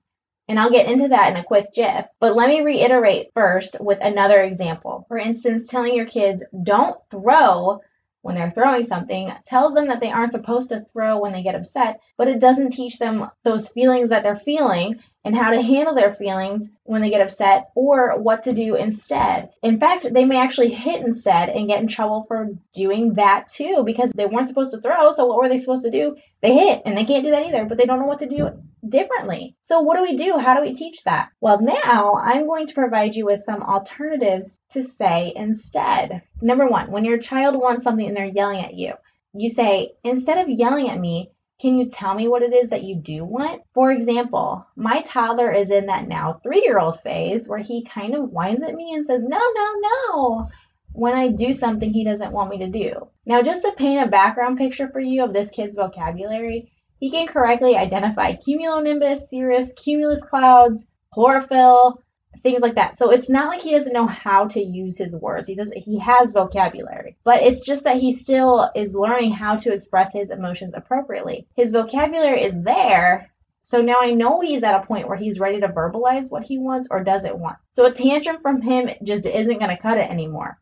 And 0.47 0.59
I'll 0.59 0.71
get 0.71 0.89
into 0.89 1.09
that 1.09 1.31
in 1.31 1.37
a 1.37 1.43
quick 1.43 1.73
jiff, 1.73 2.05
But 2.19 2.35
let 2.35 2.49
me 2.49 2.61
reiterate 2.61 3.31
first 3.33 3.77
with 3.81 3.99
another 4.01 4.41
example. 4.41 5.05
For 5.07 5.17
instance, 5.17 5.67
telling 5.67 5.95
your 5.95 6.05
kids, 6.05 6.45
don't 6.63 6.97
throw 7.09 7.81
when 8.21 8.35
they're 8.35 8.51
throwing 8.51 8.83
something 8.83 9.31
tells 9.45 9.73
them 9.73 9.87
that 9.87 10.01
they 10.01 10.11
aren't 10.11 10.33
supposed 10.33 10.69
to 10.69 10.81
throw 10.81 11.17
when 11.17 11.31
they 11.31 11.43
get 11.43 11.55
upset, 11.55 12.01
but 12.17 12.27
it 12.27 12.39
doesn't 12.39 12.71
teach 12.71 12.99
them 12.99 13.29
those 13.43 13.69
feelings 13.69 14.09
that 14.09 14.23
they're 14.23 14.35
feeling 14.35 14.99
and 15.27 15.35
how 15.35 15.51
to 15.51 15.61
handle 15.61 15.93
their 15.93 16.13
feelings 16.13 16.69
when 16.83 17.01
they 17.01 17.09
get 17.09 17.19
upset 17.19 17.69
or 17.75 18.17
what 18.17 18.43
to 18.43 18.53
do 18.53 18.75
instead. 18.75 19.49
In 19.61 19.77
fact, 19.77 20.13
they 20.13 20.23
may 20.23 20.39
actually 20.39 20.69
hit 20.69 21.01
instead 21.01 21.49
and 21.49 21.67
get 21.67 21.81
in 21.81 21.87
trouble 21.87 22.23
for 22.23 22.51
doing 22.73 23.15
that 23.15 23.49
too 23.49 23.83
because 23.85 24.09
they 24.13 24.25
weren't 24.25 24.47
supposed 24.47 24.71
to 24.71 24.79
throw. 24.79 25.11
So, 25.11 25.25
what 25.25 25.37
were 25.37 25.49
they 25.49 25.57
supposed 25.57 25.83
to 25.83 25.91
do? 25.91 26.15
They 26.41 26.53
hit 26.53 26.83
and 26.85 26.97
they 26.97 27.03
can't 27.03 27.25
do 27.25 27.31
that 27.31 27.45
either, 27.45 27.65
but 27.65 27.77
they 27.77 27.85
don't 27.85 27.99
know 27.99 28.05
what 28.05 28.19
to 28.19 28.29
do 28.29 28.51
differently. 28.87 29.57
So, 29.61 29.81
what 29.81 29.97
do 29.97 30.01
we 30.01 30.15
do? 30.15 30.37
How 30.37 30.55
do 30.55 30.61
we 30.61 30.73
teach 30.73 31.03
that? 31.03 31.29
Well, 31.41 31.59
now 31.59 32.13
I'm 32.13 32.47
going 32.47 32.67
to 32.67 32.73
provide 32.73 33.13
you 33.13 33.25
with 33.25 33.41
some 33.41 33.61
alternatives 33.63 34.61
to 34.69 34.83
say 34.85 35.33
instead. 35.35 36.21
Number 36.41 36.67
one, 36.67 36.89
when 36.89 37.03
your 37.03 37.17
child 37.17 37.55
wants 37.55 37.83
something 37.83 38.07
and 38.07 38.15
they're 38.15 38.25
yelling 38.25 38.61
at 38.61 38.75
you, 38.75 38.93
you 39.33 39.49
say, 39.49 39.91
instead 40.05 40.37
of 40.37 40.49
yelling 40.49 40.89
at 40.89 40.99
me, 40.99 41.31
can 41.59 41.75
you 41.77 41.89
tell 41.89 42.13
me 42.13 42.27
what 42.27 42.43
it 42.43 42.53
is 42.53 42.69
that 42.69 42.83
you 42.83 42.95
do 42.95 43.25
want? 43.25 43.63
For 43.73 43.91
example, 43.91 44.67
my 44.75 45.01
toddler 45.01 45.51
is 45.51 45.71
in 45.71 45.87
that 45.87 46.07
now 46.07 46.33
three 46.43 46.61
year 46.61 46.77
old 46.77 46.99
phase 46.99 47.49
where 47.49 47.59
he 47.59 47.83
kind 47.83 48.13
of 48.13 48.29
whines 48.29 48.61
at 48.61 48.75
me 48.75 48.93
and 48.93 49.05
says, 49.05 49.23
No, 49.23 49.39
no, 49.39 49.73
no, 49.81 50.49
when 50.91 51.13
I 51.13 51.29
do 51.29 51.53
something 51.53 51.91
he 51.91 52.03
doesn't 52.03 52.31
want 52.31 52.51
me 52.51 52.59
to 52.59 52.67
do. 52.67 53.07
Now, 53.25 53.41
just 53.41 53.63
to 53.63 53.71
paint 53.71 54.05
a 54.05 54.09
background 54.09 54.57
picture 54.57 54.89
for 54.89 54.99
you 54.99 55.23
of 55.23 55.33
this 55.33 55.49
kid's 55.49 55.75
vocabulary, 55.75 56.71
he 56.99 57.09
can 57.09 57.27
correctly 57.27 57.75
identify 57.75 58.33
cumulonimbus, 58.33 59.27
cirrus, 59.27 59.73
cumulus 59.73 60.23
clouds, 60.23 60.87
chlorophyll, 61.13 62.03
things 62.41 62.61
like 62.61 62.75
that. 62.75 62.97
So 62.97 63.11
it's 63.11 63.29
not 63.29 63.47
like 63.47 63.61
he 63.61 63.71
doesn't 63.71 63.93
know 63.93 64.07
how 64.07 64.47
to 64.47 64.61
use 64.61 64.97
his 64.97 65.15
words. 65.15 65.47
He 65.47 65.55
does 65.55 65.71
he 65.75 65.99
has 65.99 66.33
vocabulary. 66.33 67.17
But 67.23 67.41
it's 67.43 67.65
just 67.65 67.83
that 67.83 67.97
he 67.97 68.11
still 68.11 68.69
is 68.75 68.95
learning 68.95 69.31
how 69.31 69.55
to 69.57 69.73
express 69.73 70.13
his 70.13 70.29
emotions 70.29 70.73
appropriately. 70.75 71.47
His 71.55 71.71
vocabulary 71.71 72.41
is 72.43 72.61
there. 72.63 73.31
So 73.61 73.81
now 73.81 73.97
I 73.99 74.11
know 74.11 74.39
he's 74.39 74.63
at 74.63 74.81
a 74.81 74.85
point 74.85 75.09
where 75.09 75.17
he's 75.17 75.39
ready 75.39 75.59
to 75.59 75.67
verbalize 75.67 76.31
what 76.31 76.43
he 76.43 76.57
wants 76.57 76.87
or 76.89 77.03
doesn't 77.03 77.37
want. 77.37 77.57
So 77.71 77.85
a 77.85 77.91
tantrum 77.91 78.41
from 78.41 78.61
him 78.61 78.89
just 79.03 79.25
isn't 79.25 79.59
going 79.59 79.75
to 79.75 79.81
cut 79.81 79.97
it 79.97 80.09
anymore. 80.09 80.57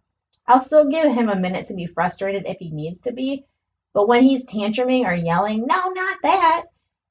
I'll 0.47 0.59
still 0.59 0.85
give 0.85 1.11
him 1.11 1.29
a 1.29 1.35
minute 1.35 1.67
to 1.67 1.75
be 1.75 1.85
frustrated 1.85 2.45
if 2.47 2.57
he 2.59 2.71
needs 2.71 3.01
to 3.01 3.13
be, 3.13 3.45
But 3.95 4.09
when 4.09 4.23
he's 4.23 4.45
tantruming 4.45 5.05
or 5.05 5.13
yelling, 5.13 5.65
no, 5.65 5.89
not 5.89 6.17
that, 6.23 6.65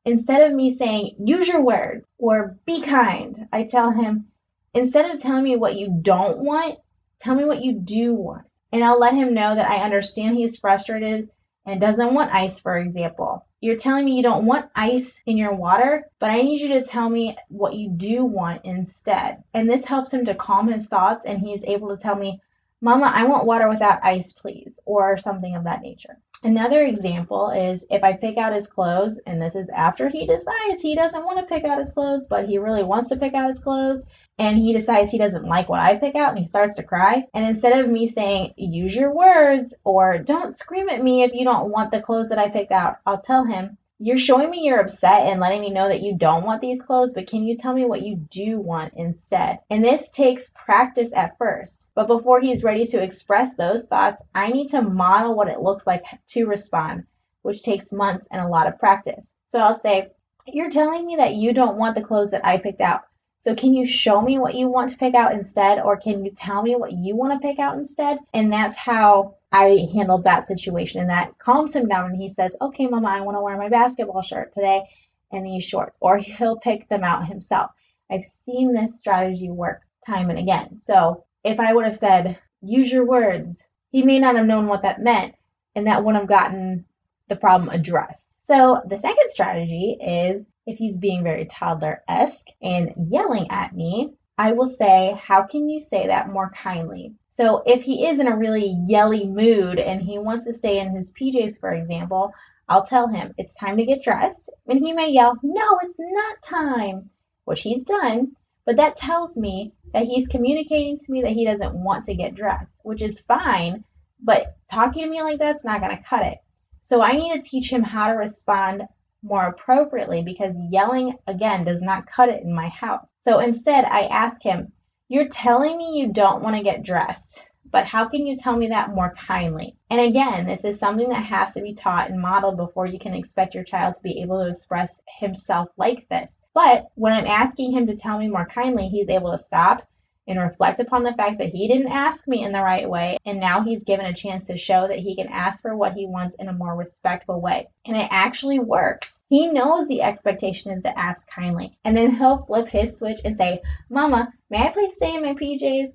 instead 0.04 0.42
of 0.42 0.54
me 0.54 0.70
saying, 0.70 1.16
use 1.18 1.48
your 1.48 1.62
word 1.62 2.04
or 2.18 2.58
be 2.66 2.82
kind, 2.82 3.48
I 3.50 3.64
tell 3.64 3.90
him, 3.90 4.26
instead 4.74 5.10
of 5.10 5.20
telling 5.20 5.44
me 5.44 5.56
what 5.56 5.76
you 5.76 5.98
don't 6.02 6.38
want, 6.38 6.78
tell 7.18 7.34
me 7.34 7.44
what 7.44 7.64
you 7.64 7.72
do 7.72 8.14
want. 8.14 8.46
And 8.72 8.82
I'll 8.82 8.98
let 8.98 9.14
him 9.14 9.34
know 9.34 9.54
that 9.54 9.70
I 9.70 9.84
understand 9.84 10.36
he's 10.36 10.58
frustrated 10.58 11.30
and 11.64 11.80
doesn't 11.80 12.12
want 12.12 12.34
ice, 12.34 12.60
for 12.60 12.76
example. 12.76 13.46
You're 13.60 13.76
telling 13.76 14.04
me 14.04 14.16
you 14.16 14.22
don't 14.22 14.44
want 14.44 14.70
ice 14.74 15.22
in 15.24 15.38
your 15.38 15.54
water, 15.54 16.10
but 16.18 16.30
I 16.30 16.42
need 16.42 16.60
you 16.60 16.68
to 16.68 16.82
tell 16.82 17.08
me 17.08 17.36
what 17.48 17.74
you 17.74 17.88
do 17.88 18.24
want 18.24 18.64
instead. 18.64 19.42
And 19.54 19.70
this 19.70 19.86
helps 19.86 20.12
him 20.12 20.26
to 20.26 20.34
calm 20.34 20.70
his 20.70 20.86
thoughts 20.86 21.24
and 21.24 21.38
he's 21.38 21.64
able 21.64 21.88
to 21.88 21.96
tell 21.96 22.16
me, 22.16 22.40
Mama, 22.82 23.10
I 23.14 23.24
want 23.24 23.46
water 23.46 23.68
without 23.68 24.04
ice, 24.04 24.34
please, 24.34 24.78
or 24.84 25.16
something 25.16 25.54
of 25.54 25.64
that 25.64 25.80
nature. 25.80 26.18
Another 26.44 26.82
example 26.82 27.48
is 27.48 27.86
if 27.88 28.04
I 28.04 28.12
pick 28.12 28.36
out 28.36 28.52
his 28.52 28.66
clothes, 28.66 29.18
and 29.26 29.40
this 29.40 29.56
is 29.56 29.70
after 29.70 30.10
he 30.10 30.26
decides 30.26 30.82
he 30.82 30.94
doesn't 30.94 31.24
want 31.24 31.38
to 31.38 31.46
pick 31.46 31.64
out 31.64 31.78
his 31.78 31.92
clothes, 31.92 32.26
but 32.28 32.46
he 32.46 32.58
really 32.58 32.82
wants 32.82 33.08
to 33.08 33.16
pick 33.16 33.32
out 33.32 33.48
his 33.48 33.60
clothes, 33.60 34.02
and 34.38 34.58
he 34.58 34.74
decides 34.74 35.10
he 35.10 35.16
doesn't 35.16 35.46
like 35.46 35.70
what 35.70 35.80
I 35.80 35.96
pick 35.96 36.14
out 36.16 36.30
and 36.30 36.38
he 36.38 36.46
starts 36.46 36.74
to 36.74 36.82
cry. 36.82 37.24
And 37.32 37.46
instead 37.46 37.72
of 37.78 37.90
me 37.90 38.06
saying, 38.08 38.52
use 38.58 38.94
your 38.94 39.14
words 39.14 39.74
or 39.84 40.18
don't 40.18 40.54
scream 40.54 40.90
at 40.90 41.02
me 41.02 41.22
if 41.22 41.32
you 41.32 41.44
don't 41.44 41.72
want 41.72 41.90
the 41.90 42.02
clothes 42.02 42.28
that 42.28 42.38
I 42.38 42.50
picked 42.50 42.72
out, 42.72 42.96
I'll 43.06 43.22
tell 43.22 43.44
him, 43.44 43.78
you're 43.98 44.18
showing 44.18 44.50
me 44.50 44.62
you're 44.62 44.80
upset 44.80 45.28
and 45.28 45.40
letting 45.40 45.60
me 45.60 45.70
know 45.70 45.88
that 45.88 46.02
you 46.02 46.16
don't 46.16 46.44
want 46.44 46.60
these 46.60 46.82
clothes, 46.82 47.12
but 47.12 47.28
can 47.28 47.44
you 47.44 47.56
tell 47.56 47.72
me 47.72 47.84
what 47.84 48.02
you 48.02 48.16
do 48.16 48.58
want 48.58 48.92
instead? 48.96 49.60
And 49.70 49.84
this 49.84 50.10
takes 50.10 50.50
practice 50.54 51.12
at 51.14 51.38
first. 51.38 51.88
But 51.94 52.08
before 52.08 52.40
he's 52.40 52.64
ready 52.64 52.84
to 52.86 53.02
express 53.02 53.54
those 53.54 53.86
thoughts, 53.86 54.22
I 54.34 54.48
need 54.48 54.68
to 54.68 54.82
model 54.82 55.36
what 55.36 55.48
it 55.48 55.60
looks 55.60 55.86
like 55.86 56.04
to 56.28 56.46
respond, 56.46 57.04
which 57.42 57.62
takes 57.62 57.92
months 57.92 58.26
and 58.32 58.40
a 58.40 58.48
lot 58.48 58.66
of 58.66 58.78
practice. 58.78 59.34
So 59.46 59.60
I'll 59.60 59.78
say, 59.78 60.08
You're 60.46 60.70
telling 60.70 61.06
me 61.06 61.16
that 61.16 61.34
you 61.34 61.52
don't 61.52 61.78
want 61.78 61.94
the 61.94 62.02
clothes 62.02 62.32
that 62.32 62.44
I 62.44 62.58
picked 62.58 62.80
out. 62.80 63.02
So 63.38 63.54
can 63.54 63.74
you 63.74 63.84
show 63.84 64.22
me 64.22 64.38
what 64.38 64.54
you 64.54 64.68
want 64.68 64.88
to 64.90 64.96
pick 64.96 65.14
out 65.14 65.34
instead, 65.34 65.78
or 65.78 65.98
can 65.98 66.24
you 66.24 66.32
tell 66.32 66.62
me 66.62 66.76
what 66.76 66.92
you 66.92 67.14
want 67.14 67.32
to 67.34 67.46
pick 67.46 67.58
out 67.58 67.76
instead? 67.76 68.18
And 68.32 68.52
that's 68.52 68.74
how 68.74 69.36
I 69.56 69.86
handled 69.94 70.24
that 70.24 70.48
situation, 70.48 71.00
and 71.00 71.10
that 71.10 71.38
calms 71.38 71.76
him 71.76 71.86
down. 71.86 72.10
And 72.10 72.20
he 72.20 72.28
says, 72.28 72.56
"Okay, 72.60 72.88
Mama, 72.88 73.08
I 73.08 73.20
want 73.20 73.36
to 73.36 73.40
wear 73.40 73.56
my 73.56 73.68
basketball 73.68 74.20
shirt 74.20 74.50
today 74.50 74.82
and 75.30 75.46
these 75.46 75.62
shorts," 75.62 75.96
or 76.00 76.18
he'll 76.18 76.58
pick 76.58 76.88
them 76.88 77.04
out 77.04 77.28
himself. 77.28 77.70
I've 78.10 78.24
seen 78.24 78.74
this 78.74 78.98
strategy 78.98 79.50
work 79.50 79.82
time 80.04 80.28
and 80.28 80.40
again. 80.40 80.78
So 80.78 81.22
if 81.44 81.60
I 81.60 81.72
would 81.72 81.84
have 81.84 81.96
said, 81.96 82.36
"Use 82.62 82.90
your 82.90 83.06
words," 83.06 83.64
he 83.92 84.02
may 84.02 84.18
not 84.18 84.34
have 84.34 84.46
known 84.46 84.66
what 84.66 84.82
that 84.82 85.00
meant, 85.00 85.36
and 85.76 85.86
that 85.86 86.04
wouldn't 86.04 86.22
have 86.22 86.28
gotten 86.28 86.84
the 87.28 87.36
problem 87.36 87.68
addressed. 87.70 88.42
So 88.42 88.82
the 88.88 88.98
second 88.98 89.28
strategy 89.28 89.96
is 90.00 90.46
if 90.66 90.78
he's 90.78 90.98
being 90.98 91.22
very 91.22 91.44
toddler 91.44 92.02
esque 92.08 92.48
and 92.60 92.92
yelling 92.96 93.46
at 93.50 93.72
me, 93.72 94.14
I 94.36 94.52
will 94.52 94.66
say, 94.66 95.16
How 95.22 95.44
can 95.44 95.68
you 95.68 95.78
say 95.78 96.08
that 96.08 96.28
more 96.28 96.50
kindly? 96.50 97.14
So 97.30 97.62
if 97.66 97.82
he 97.82 98.06
is 98.06 98.18
in 98.18 98.26
a 98.26 98.36
really 98.36 98.76
yelly 98.86 99.26
mood 99.26 99.78
and 99.78 100.02
he 100.02 100.18
wants 100.18 100.44
to 100.44 100.52
stay 100.52 100.80
in 100.80 100.94
his 100.94 101.12
PJs, 101.12 101.60
for 101.60 101.72
example, 101.72 102.32
I'll 102.68 102.84
tell 102.84 103.06
him 103.06 103.34
it's 103.38 103.56
time 103.56 103.76
to 103.76 103.84
get 103.84 104.02
dressed. 104.02 104.50
And 104.66 104.80
he 104.80 104.92
may 104.92 105.10
yell, 105.10 105.38
No, 105.42 105.78
it's 105.82 105.96
not 105.98 106.42
time, 106.42 107.10
which 107.44 107.62
he's 107.62 107.84
done. 107.84 108.34
But 108.64 108.76
that 108.76 108.96
tells 108.96 109.36
me 109.36 109.72
that 109.92 110.06
he's 110.06 110.26
communicating 110.26 110.96
to 110.96 111.12
me 111.12 111.22
that 111.22 111.32
he 111.32 111.44
doesn't 111.44 111.74
want 111.74 112.06
to 112.06 112.14
get 112.14 112.34
dressed, 112.34 112.80
which 112.82 113.02
is 113.02 113.20
fine. 113.20 113.84
But 114.20 114.56
talking 114.70 115.04
to 115.04 115.10
me 115.10 115.22
like 115.22 115.38
that's 115.38 115.64
not 115.64 115.80
going 115.80 115.96
to 115.96 116.02
cut 116.02 116.26
it. 116.26 116.38
So 116.82 117.02
I 117.02 117.12
need 117.12 117.34
to 117.34 117.48
teach 117.48 117.70
him 117.70 117.82
how 117.82 118.08
to 118.08 118.14
respond 118.14 118.88
more 119.24 119.46
appropriately 119.46 120.22
because 120.22 120.56
yelling 120.70 121.16
again 121.26 121.64
does 121.64 121.82
not 121.82 122.06
cut 122.06 122.28
it 122.28 122.42
in 122.42 122.54
my 122.54 122.68
house. 122.68 123.14
So 123.22 123.40
instead, 123.40 123.84
I 123.86 124.02
ask 124.02 124.42
him, 124.42 124.70
You're 125.08 125.28
telling 125.28 125.76
me 125.76 125.98
you 125.98 126.12
don't 126.12 126.42
want 126.42 126.56
to 126.56 126.62
get 126.62 126.84
dressed, 126.84 127.42
but 127.70 127.86
how 127.86 128.06
can 128.06 128.26
you 128.26 128.36
tell 128.36 128.56
me 128.56 128.68
that 128.68 128.94
more 128.94 129.14
kindly? 129.16 129.76
And 129.90 130.00
again, 130.00 130.46
this 130.46 130.64
is 130.64 130.78
something 130.78 131.08
that 131.08 131.24
has 131.24 131.52
to 131.54 131.62
be 131.62 131.74
taught 131.74 132.10
and 132.10 132.20
modeled 132.20 132.56
before 132.56 132.86
you 132.86 132.98
can 132.98 133.14
expect 133.14 133.54
your 133.54 133.64
child 133.64 133.94
to 133.94 134.02
be 134.02 134.20
able 134.20 134.38
to 134.44 134.50
express 134.50 135.00
himself 135.18 135.70
like 135.76 136.06
this. 136.08 136.38
But 136.52 136.86
when 136.94 137.12
I'm 137.12 137.26
asking 137.26 137.72
him 137.72 137.86
to 137.86 137.96
tell 137.96 138.18
me 138.18 138.28
more 138.28 138.46
kindly, 138.46 138.88
he's 138.88 139.08
able 139.08 139.32
to 139.32 139.38
stop 139.38 139.82
and 140.26 140.38
reflect 140.38 140.80
upon 140.80 141.02
the 141.02 141.12
fact 141.14 141.38
that 141.38 141.50
he 141.50 141.68
didn't 141.68 141.92
ask 141.92 142.26
me 142.26 142.44
in 142.44 142.52
the 142.52 142.62
right 142.62 142.88
way, 142.88 143.16
and 143.26 143.38
now 143.38 143.60
he's 143.60 143.84
given 143.84 144.06
a 144.06 144.12
chance 144.12 144.46
to 144.46 144.56
show 144.56 144.88
that 144.88 144.98
he 144.98 145.14
can 145.14 145.28
ask 145.28 145.62
for 145.62 145.76
what 145.76 145.92
he 145.92 146.06
wants 146.06 146.36
in 146.38 146.48
a 146.48 146.52
more 146.52 146.76
respectful 146.76 147.40
way. 147.40 147.66
And 147.84 147.96
it 147.96 148.08
actually 148.10 148.58
works. 148.58 149.20
He 149.28 149.48
knows 149.48 149.86
the 149.86 150.02
expectation 150.02 150.72
is 150.72 150.82
to 150.84 150.98
ask 150.98 151.28
kindly, 151.28 151.78
and 151.84 151.96
then 151.96 152.10
he'll 152.10 152.42
flip 152.44 152.68
his 152.68 152.98
switch 152.98 153.20
and 153.24 153.36
say, 153.36 153.60
Mama, 153.90 154.32
may 154.50 154.66
I 154.66 154.70
please 154.70 154.94
stay 154.94 155.14
in 155.14 155.22
my 155.22 155.34
PJs? 155.34 155.90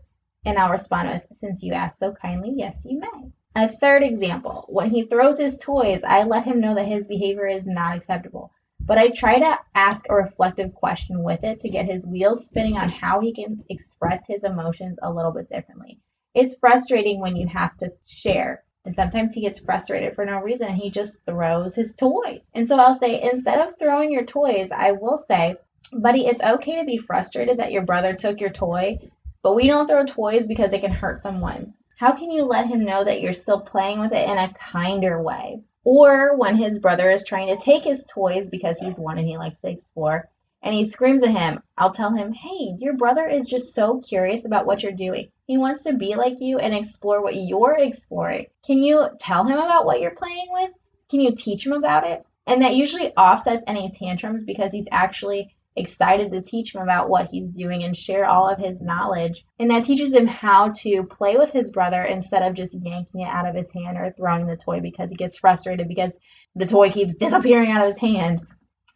And 0.45 0.57
I'll 0.57 0.71
respond 0.71 1.09
with, 1.09 1.27
Since 1.37 1.63
you 1.63 1.73
asked 1.73 1.99
so 1.99 2.13
kindly, 2.13 2.53
yes, 2.55 2.85
you 2.89 2.99
may. 2.99 3.31
A 3.55 3.67
third 3.67 4.03
example, 4.03 4.65
when 4.69 4.89
he 4.89 5.05
throws 5.05 5.39
his 5.39 5.57
toys, 5.57 6.03
I 6.03 6.23
let 6.23 6.45
him 6.45 6.59
know 6.61 6.75
that 6.75 6.85
his 6.85 7.07
behavior 7.07 7.47
is 7.47 7.67
not 7.67 7.97
acceptable 7.97 8.51
but 8.89 8.97
I 8.97 9.09
try 9.09 9.37
to 9.37 9.59
ask 9.75 10.03
a 10.09 10.15
reflective 10.15 10.73
question 10.73 11.21
with 11.21 11.43
it 11.43 11.59
to 11.59 11.69
get 11.69 11.85
his 11.85 12.07
wheels 12.07 12.47
spinning 12.47 12.75
on 12.75 12.89
how 12.89 13.19
he 13.19 13.31
can 13.31 13.63
express 13.69 14.25
his 14.25 14.43
emotions 14.43 14.97
a 15.03 15.13
little 15.13 15.31
bit 15.31 15.47
differently. 15.47 15.99
It's 16.33 16.57
frustrating 16.57 17.21
when 17.21 17.35
you 17.35 17.45
have 17.45 17.77
to 17.77 17.93
share. 18.03 18.63
And 18.85 18.95
sometimes 18.95 19.31
he 19.31 19.41
gets 19.41 19.59
frustrated 19.59 20.15
for 20.15 20.25
no 20.25 20.39
reason 20.39 20.69
and 20.69 20.77
he 20.77 20.89
just 20.89 21.23
throws 21.23 21.75
his 21.75 21.93
toys. 21.93 22.41
And 22.55 22.67
so 22.67 22.79
I'll 22.79 22.95
say, 22.95 23.21
instead 23.21 23.59
of 23.59 23.77
throwing 23.77 24.11
your 24.11 24.25
toys, 24.25 24.71
I 24.71 24.93
will 24.93 25.19
say, 25.19 25.57
buddy, 25.93 26.25
it's 26.25 26.41
okay 26.41 26.79
to 26.79 26.85
be 26.85 26.97
frustrated 26.97 27.59
that 27.59 27.71
your 27.71 27.83
brother 27.83 28.15
took 28.15 28.41
your 28.41 28.49
toy, 28.49 28.97
but 29.43 29.53
we 29.53 29.67
don't 29.67 29.85
throw 29.85 30.03
toys 30.03 30.47
because 30.47 30.73
it 30.73 30.81
can 30.81 30.91
hurt 30.91 31.21
someone. 31.21 31.73
How 31.95 32.13
can 32.13 32.31
you 32.31 32.43
let 32.43 32.65
him 32.65 32.85
know 32.85 33.03
that 33.03 33.21
you're 33.21 33.33
still 33.33 33.61
playing 33.61 33.99
with 33.99 34.13
it 34.13 34.27
in 34.27 34.39
a 34.39 34.51
kinder 34.51 35.21
way? 35.21 35.61
Or 35.83 36.35
when 36.35 36.55
his 36.57 36.79
brother 36.79 37.09
is 37.09 37.23
trying 37.23 37.47
to 37.47 37.63
take 37.63 37.83
his 37.83 38.05
toys 38.05 38.49
because 38.49 38.77
he's 38.77 38.99
one 38.99 39.17
and 39.17 39.27
he 39.27 39.37
likes 39.37 39.59
to 39.61 39.69
explore, 39.69 40.29
and 40.61 40.75
he 40.75 40.85
screams 40.85 41.23
at 41.23 41.29
him, 41.29 41.61
I'll 41.77 41.93
tell 41.93 42.11
him, 42.11 42.33
hey, 42.33 42.75
your 42.79 42.97
brother 42.97 43.25
is 43.25 43.47
just 43.47 43.73
so 43.73 43.99
curious 43.99 44.45
about 44.45 44.65
what 44.65 44.83
you're 44.83 44.91
doing. 44.91 45.31
He 45.47 45.57
wants 45.57 45.83
to 45.83 45.93
be 45.93 46.15
like 46.15 46.41
you 46.41 46.59
and 46.59 46.73
explore 46.73 47.23
what 47.23 47.35
you're 47.35 47.77
exploring. 47.79 48.47
Can 48.65 48.79
you 48.79 49.07
tell 49.19 49.45
him 49.45 49.57
about 49.57 49.85
what 49.85 50.01
you're 50.01 50.11
playing 50.11 50.47
with? 50.49 50.71
Can 51.09 51.21
you 51.21 51.33
teach 51.33 51.65
him 51.65 51.73
about 51.73 52.05
it? 52.05 52.25
And 52.45 52.61
that 52.61 52.75
usually 52.75 53.13
offsets 53.15 53.63
any 53.67 53.89
tantrums 53.89 54.43
because 54.43 54.73
he's 54.73 54.87
actually 54.91 55.55
excited 55.79 56.31
to 56.31 56.41
teach 56.41 56.75
him 56.75 56.81
about 56.81 57.09
what 57.09 57.29
he's 57.29 57.49
doing 57.49 57.83
and 57.83 57.95
share 57.95 58.25
all 58.25 58.49
of 58.49 58.59
his 58.59 58.81
knowledge. 58.81 59.45
And 59.59 59.71
that 59.71 59.83
teaches 59.83 60.13
him 60.13 60.27
how 60.27 60.69
to 60.79 61.03
play 61.03 61.37
with 61.37 61.51
his 61.51 61.71
brother 61.71 62.03
instead 62.03 62.43
of 62.43 62.53
just 62.53 62.77
yanking 62.83 63.21
it 63.21 63.29
out 63.29 63.47
of 63.47 63.55
his 63.55 63.71
hand 63.71 63.97
or 63.97 64.11
throwing 64.11 64.47
the 64.47 64.57
toy 64.57 64.79
because 64.81 65.09
he 65.09 65.15
gets 65.15 65.37
frustrated 65.37 65.87
because 65.87 66.17
the 66.55 66.65
toy 66.65 66.89
keeps 66.91 67.15
disappearing 67.15 67.71
out 67.71 67.81
of 67.81 67.87
his 67.87 67.97
hand. 67.97 68.45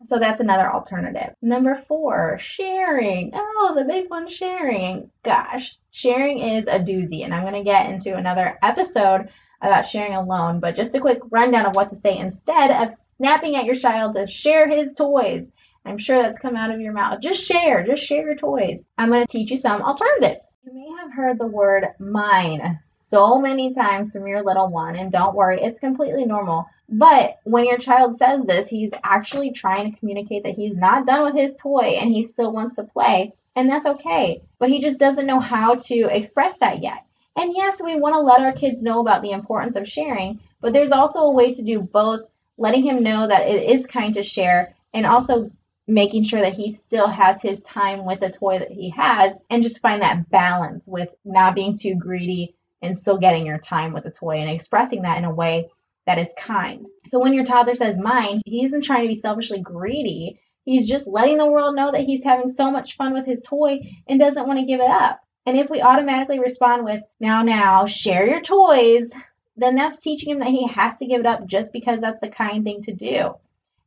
So 0.04 0.20
that's 0.20 0.42
another 0.42 0.70
alternative. 0.72 1.34
Number 1.42 1.76
four, 1.76 2.38
sharing. 2.38 3.32
Oh, 3.34 3.74
the 3.76 3.86
big 3.86 4.10
one, 4.10 4.28
sharing. 4.28 5.10
Gosh, 5.24 5.78
sharing 5.92 6.40
is 6.40 6.68
a 6.68 6.80
doozy. 6.80 7.24
And 7.24 7.34
I'm 7.34 7.44
going 7.44 7.54
to 7.54 7.64
get 7.64 7.90
into 7.90 8.16
another 8.16 8.60
episode 8.62 9.30
about 9.62 9.86
sharing 9.86 10.16
alone. 10.16 10.60
But 10.60 10.76
just 10.76 10.96
a 10.96 11.00
quick 11.00 11.20
rundown 11.32 11.66
of 11.66 11.76
what 11.76 11.88
to 11.90 11.96
say 11.96 12.18
instead 12.18 12.72
of 12.72 12.92
snapping 12.92 13.56
at 13.56 13.66
your 13.66 13.76
child 13.76 14.14
to 14.14 14.28
share 14.28 14.68
his 14.68 14.94
toys. 14.94 15.52
I'm 15.86 15.98
sure 15.98 16.22
that's 16.22 16.40
come 16.40 16.56
out 16.56 16.72
of 16.72 16.80
your 16.80 16.94
mouth. 16.94 17.20
Just 17.20 17.46
share, 17.46 17.86
just 17.86 18.04
share 18.04 18.26
your 18.26 18.36
toys. 18.36 18.88
I'm 18.98 19.10
going 19.10 19.26
to 19.26 19.32
teach 19.32 19.52
you 19.52 19.58
some 19.58 19.82
alternatives. 19.82 20.52
You 20.66 20.74
may 20.74 20.88
have 21.02 21.12
heard 21.14 21.38
the 21.38 21.48
word 21.48 21.88
mine 22.00 22.80
so 22.86 23.38
many 23.38 23.74
times 23.74 24.14
from 24.14 24.26
your 24.26 24.44
little 24.44 24.70
one, 24.70 24.96
and 24.96 25.12
don't 25.12 25.36
worry, 25.36 25.60
it's 25.62 25.80
completely 25.80 26.26
normal. 26.26 26.68
But 26.88 27.38
when 27.44 27.66
your 27.66 27.78
child 27.78 28.16
says 28.16 28.46
this, 28.46 28.68
he's 28.68 28.94
actually 29.04 29.52
trying 29.52 29.92
to 29.92 30.00
communicate 30.00 30.44
that 30.44 30.56
he's 30.56 30.76
not 30.78 31.06
done 31.06 31.24
with 31.24 31.36
his 31.36 31.56
toy 31.56 31.98
and 32.00 32.12
he 32.12 32.24
still 32.24 32.54
wants 32.54 32.76
to 32.76 32.84
play, 32.84 33.34
and 33.56 33.70
that's 33.70 33.86
okay. 33.86 34.42
But 34.60 34.70
he 34.70 34.80
just 34.80 35.00
doesn't 35.00 35.28
know 35.28 35.40
how 35.40 35.76
to 35.76 36.08
express 36.16 36.58
that 36.60 36.82
yet. 36.82 37.06
And 37.36 37.54
yes, 37.56 37.82
we 37.82 38.00
want 38.00 38.14
to 38.14 38.20
let 38.20 38.42
our 38.42 38.54
kids 38.54 38.84
know 38.84 39.02
about 39.02 39.22
the 39.22 39.32
importance 39.32 39.76
of 39.76 39.88
sharing, 39.88 40.40
but 40.62 40.72
there's 40.72 40.92
also 40.92 41.20
a 41.20 41.32
way 41.32 41.54
to 41.54 41.62
do 41.62 41.82
both, 41.82 42.22
letting 42.58 42.84
him 42.84 43.04
know 43.04 43.28
that 43.28 43.50
it 43.50 43.64
is 43.70 43.86
kind 43.86 44.14
to 44.14 44.24
share 44.24 44.76
and 44.94 45.06
also 45.06 45.52
making 45.88 46.24
sure 46.24 46.42
that 46.42 46.54
he 46.54 46.70
still 46.70 47.08
has 47.08 47.42
his 47.42 47.62
time 47.62 48.06
with 48.06 48.20
the 48.20 48.30
toy 48.30 48.60
that 48.60 48.72
he 48.72 48.90
has 48.90 49.38
and 49.50 49.64
just 49.64 49.82
find 49.82 50.02
that 50.02 50.30
balance 50.30 50.88
with 50.88 51.10
not 51.26 51.56
being 51.56 51.76
too 51.78 51.96
greedy 51.96 52.56
and 52.82 52.98
still 52.98 53.18
getting 53.18 53.46
your 53.46 53.58
time 53.58 53.94
with 53.94 54.04
the 54.04 54.12
toy 54.12 54.38
and 54.38 54.50
expressing 54.50 55.02
that 55.02 55.18
in 55.18 55.26
a 55.26 55.34
way 55.34 55.70
that 56.06 56.20
is 56.20 56.34
kind. 56.38 56.86
So 57.06 57.20
when 57.20 57.34
your 57.34 57.46
toddler 57.46 57.76
says 57.76 58.00
mine, 58.00 58.42
he 58.46 58.66
isn't 58.66 58.84
trying 58.84 59.04
to 59.04 59.08
be 59.08 59.16
selfishly 59.16 59.62
greedy. 59.62 60.40
He's 60.66 60.88
just 60.88 61.08
letting 61.08 61.38
the 61.38 61.50
world 61.50 61.76
know 61.76 61.92
that 61.92 62.02
he's 62.02 62.24
having 62.24 62.48
so 62.48 62.72
much 62.72 62.96
fun 62.96 63.14
with 63.14 63.26
his 63.26 63.42
toy 63.42 63.80
and 64.08 64.20
doesn't 64.20 64.48
want 64.48 64.60
to 64.60 64.66
give 64.66 64.80
it 64.80 64.90
up. 64.90 65.20
And 65.46 65.58
if 65.58 65.70
we 65.70 65.82
automatically 65.82 66.40
respond 66.40 66.86
with, 66.86 67.04
now, 67.20 67.44
now, 67.44 67.86
share 67.86 68.26
your 68.26 68.42
toys, 68.42 69.14
then 69.58 69.76
that's 69.76 70.00
teaching 70.00 70.32
him 70.32 70.40
that 70.40 70.48
he 70.48 70.68
has 70.68 70.96
to 70.98 71.06
give 71.06 71.20
it 71.20 71.26
up 71.26 71.46
just 71.46 71.74
because 71.74 72.00
that's 72.00 72.22
the 72.22 72.30
kind 72.30 72.64
thing 72.64 72.82
to 72.84 72.94
do. 72.94 73.36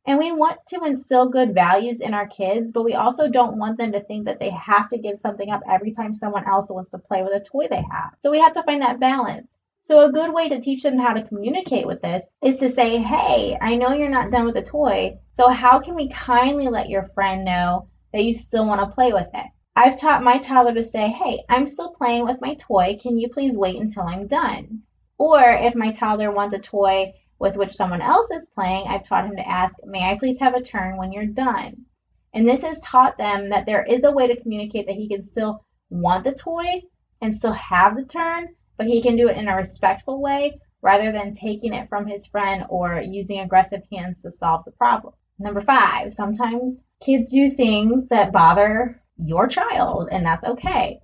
And 0.07 0.17
we 0.17 0.31
want 0.31 0.65
to 0.67 0.85
instill 0.85 1.27
good 1.27 1.53
values 1.53 1.99
in 1.99 2.13
our 2.13 2.27
kids, 2.27 2.71
but 2.71 2.85
we 2.85 2.93
also 2.93 3.27
don't 3.27 3.57
want 3.57 3.77
them 3.77 3.91
to 3.91 3.99
think 3.99 4.25
that 4.25 4.39
they 4.39 4.49
have 4.51 4.87
to 4.87 4.97
give 4.97 5.19
something 5.19 5.51
up 5.51 5.61
every 5.69 5.91
time 5.91 6.13
someone 6.13 6.47
else 6.47 6.69
wants 6.69 6.91
to 6.91 6.97
play 6.97 7.23
with 7.23 7.33
a 7.33 7.43
toy 7.43 7.67
they 7.69 7.83
have. 7.91 8.13
So 8.19 8.31
we 8.31 8.39
have 8.39 8.53
to 8.53 8.63
find 8.63 8.81
that 8.81 9.01
balance. 9.01 9.57
So, 9.81 10.05
a 10.05 10.11
good 10.11 10.33
way 10.33 10.47
to 10.49 10.59
teach 10.61 10.83
them 10.83 10.97
how 10.97 11.13
to 11.13 11.23
communicate 11.23 11.85
with 11.85 12.01
this 12.01 12.33
is 12.41 12.57
to 12.59 12.69
say, 12.69 12.97
Hey, 12.97 13.57
I 13.61 13.75
know 13.75 13.93
you're 13.93 14.09
not 14.09 14.31
done 14.31 14.45
with 14.45 14.55
the 14.55 14.61
toy, 14.61 15.17
so 15.31 15.49
how 15.49 15.79
can 15.79 15.95
we 15.95 16.09
kindly 16.09 16.69
let 16.69 16.89
your 16.89 17.03
friend 17.03 17.43
know 17.43 17.87
that 18.13 18.23
you 18.23 18.33
still 18.33 18.65
want 18.65 18.81
to 18.81 18.93
play 18.93 19.11
with 19.11 19.27
it? 19.33 19.45
I've 19.75 19.99
taught 19.99 20.23
my 20.23 20.39
toddler 20.39 20.73
to 20.73 20.83
say, 20.83 21.09
Hey, 21.09 21.43
I'm 21.49 21.67
still 21.67 21.91
playing 21.91 22.25
with 22.25 22.41
my 22.41 22.55
toy. 22.55 22.97
Can 23.01 23.17
you 23.17 23.27
please 23.27 23.57
wait 23.57 23.79
until 23.79 24.03
I'm 24.03 24.27
done? 24.27 24.83
Or 25.17 25.41
if 25.41 25.75
my 25.75 25.91
toddler 25.91 26.31
wants 26.31 26.53
a 26.53 26.59
toy 26.59 27.13
with 27.39 27.57
which 27.57 27.75
someone 27.75 28.01
else 28.01 28.31
is 28.31 28.49
playing, 28.49 28.87
I've 28.87 29.03
taught 29.03 29.25
him 29.25 29.35
to 29.35 29.47
ask, 29.47 29.77
May 29.85 30.09
I 30.09 30.17
please 30.17 30.39
have 30.39 30.55
a 30.55 30.61
turn 30.61 30.97
when 30.97 31.11
you're 31.11 31.25
done? 31.25 31.85
And 32.33 32.47
this 32.47 32.63
has 32.63 32.79
taught 32.81 33.17
them 33.17 33.49
that 33.49 33.65
there 33.65 33.83
is 33.83 34.03
a 34.03 34.11
way 34.11 34.27
to 34.27 34.41
communicate 34.41 34.87
that 34.87 34.95
he 34.95 35.07
can 35.07 35.21
still 35.21 35.65
want 35.89 36.23
the 36.23 36.33
toy 36.33 36.81
and 37.21 37.33
still 37.33 37.53
have 37.53 37.95
the 37.95 38.05
turn, 38.05 38.49
but 38.77 38.87
he 38.87 39.01
can 39.01 39.15
do 39.15 39.27
it 39.27 39.37
in 39.37 39.47
a 39.47 39.55
respectful 39.55 40.21
way 40.21 40.59
rather 40.81 41.11
than 41.11 41.33
taking 41.33 41.73
it 41.73 41.89
from 41.89 42.05
his 42.05 42.25
friend 42.25 42.65
or 42.69 43.01
using 43.01 43.39
aggressive 43.39 43.81
hands 43.91 44.21
to 44.21 44.31
solve 44.31 44.63
the 44.65 44.71
problem. 44.71 45.13
Number 45.39 45.61
five, 45.61 46.11
sometimes 46.11 46.83
kids 46.99 47.29
do 47.31 47.49
things 47.49 48.07
that 48.09 48.31
bother 48.31 49.01
your 49.17 49.47
child, 49.47 50.09
and 50.11 50.25
that's 50.25 50.43
okay. 50.43 50.99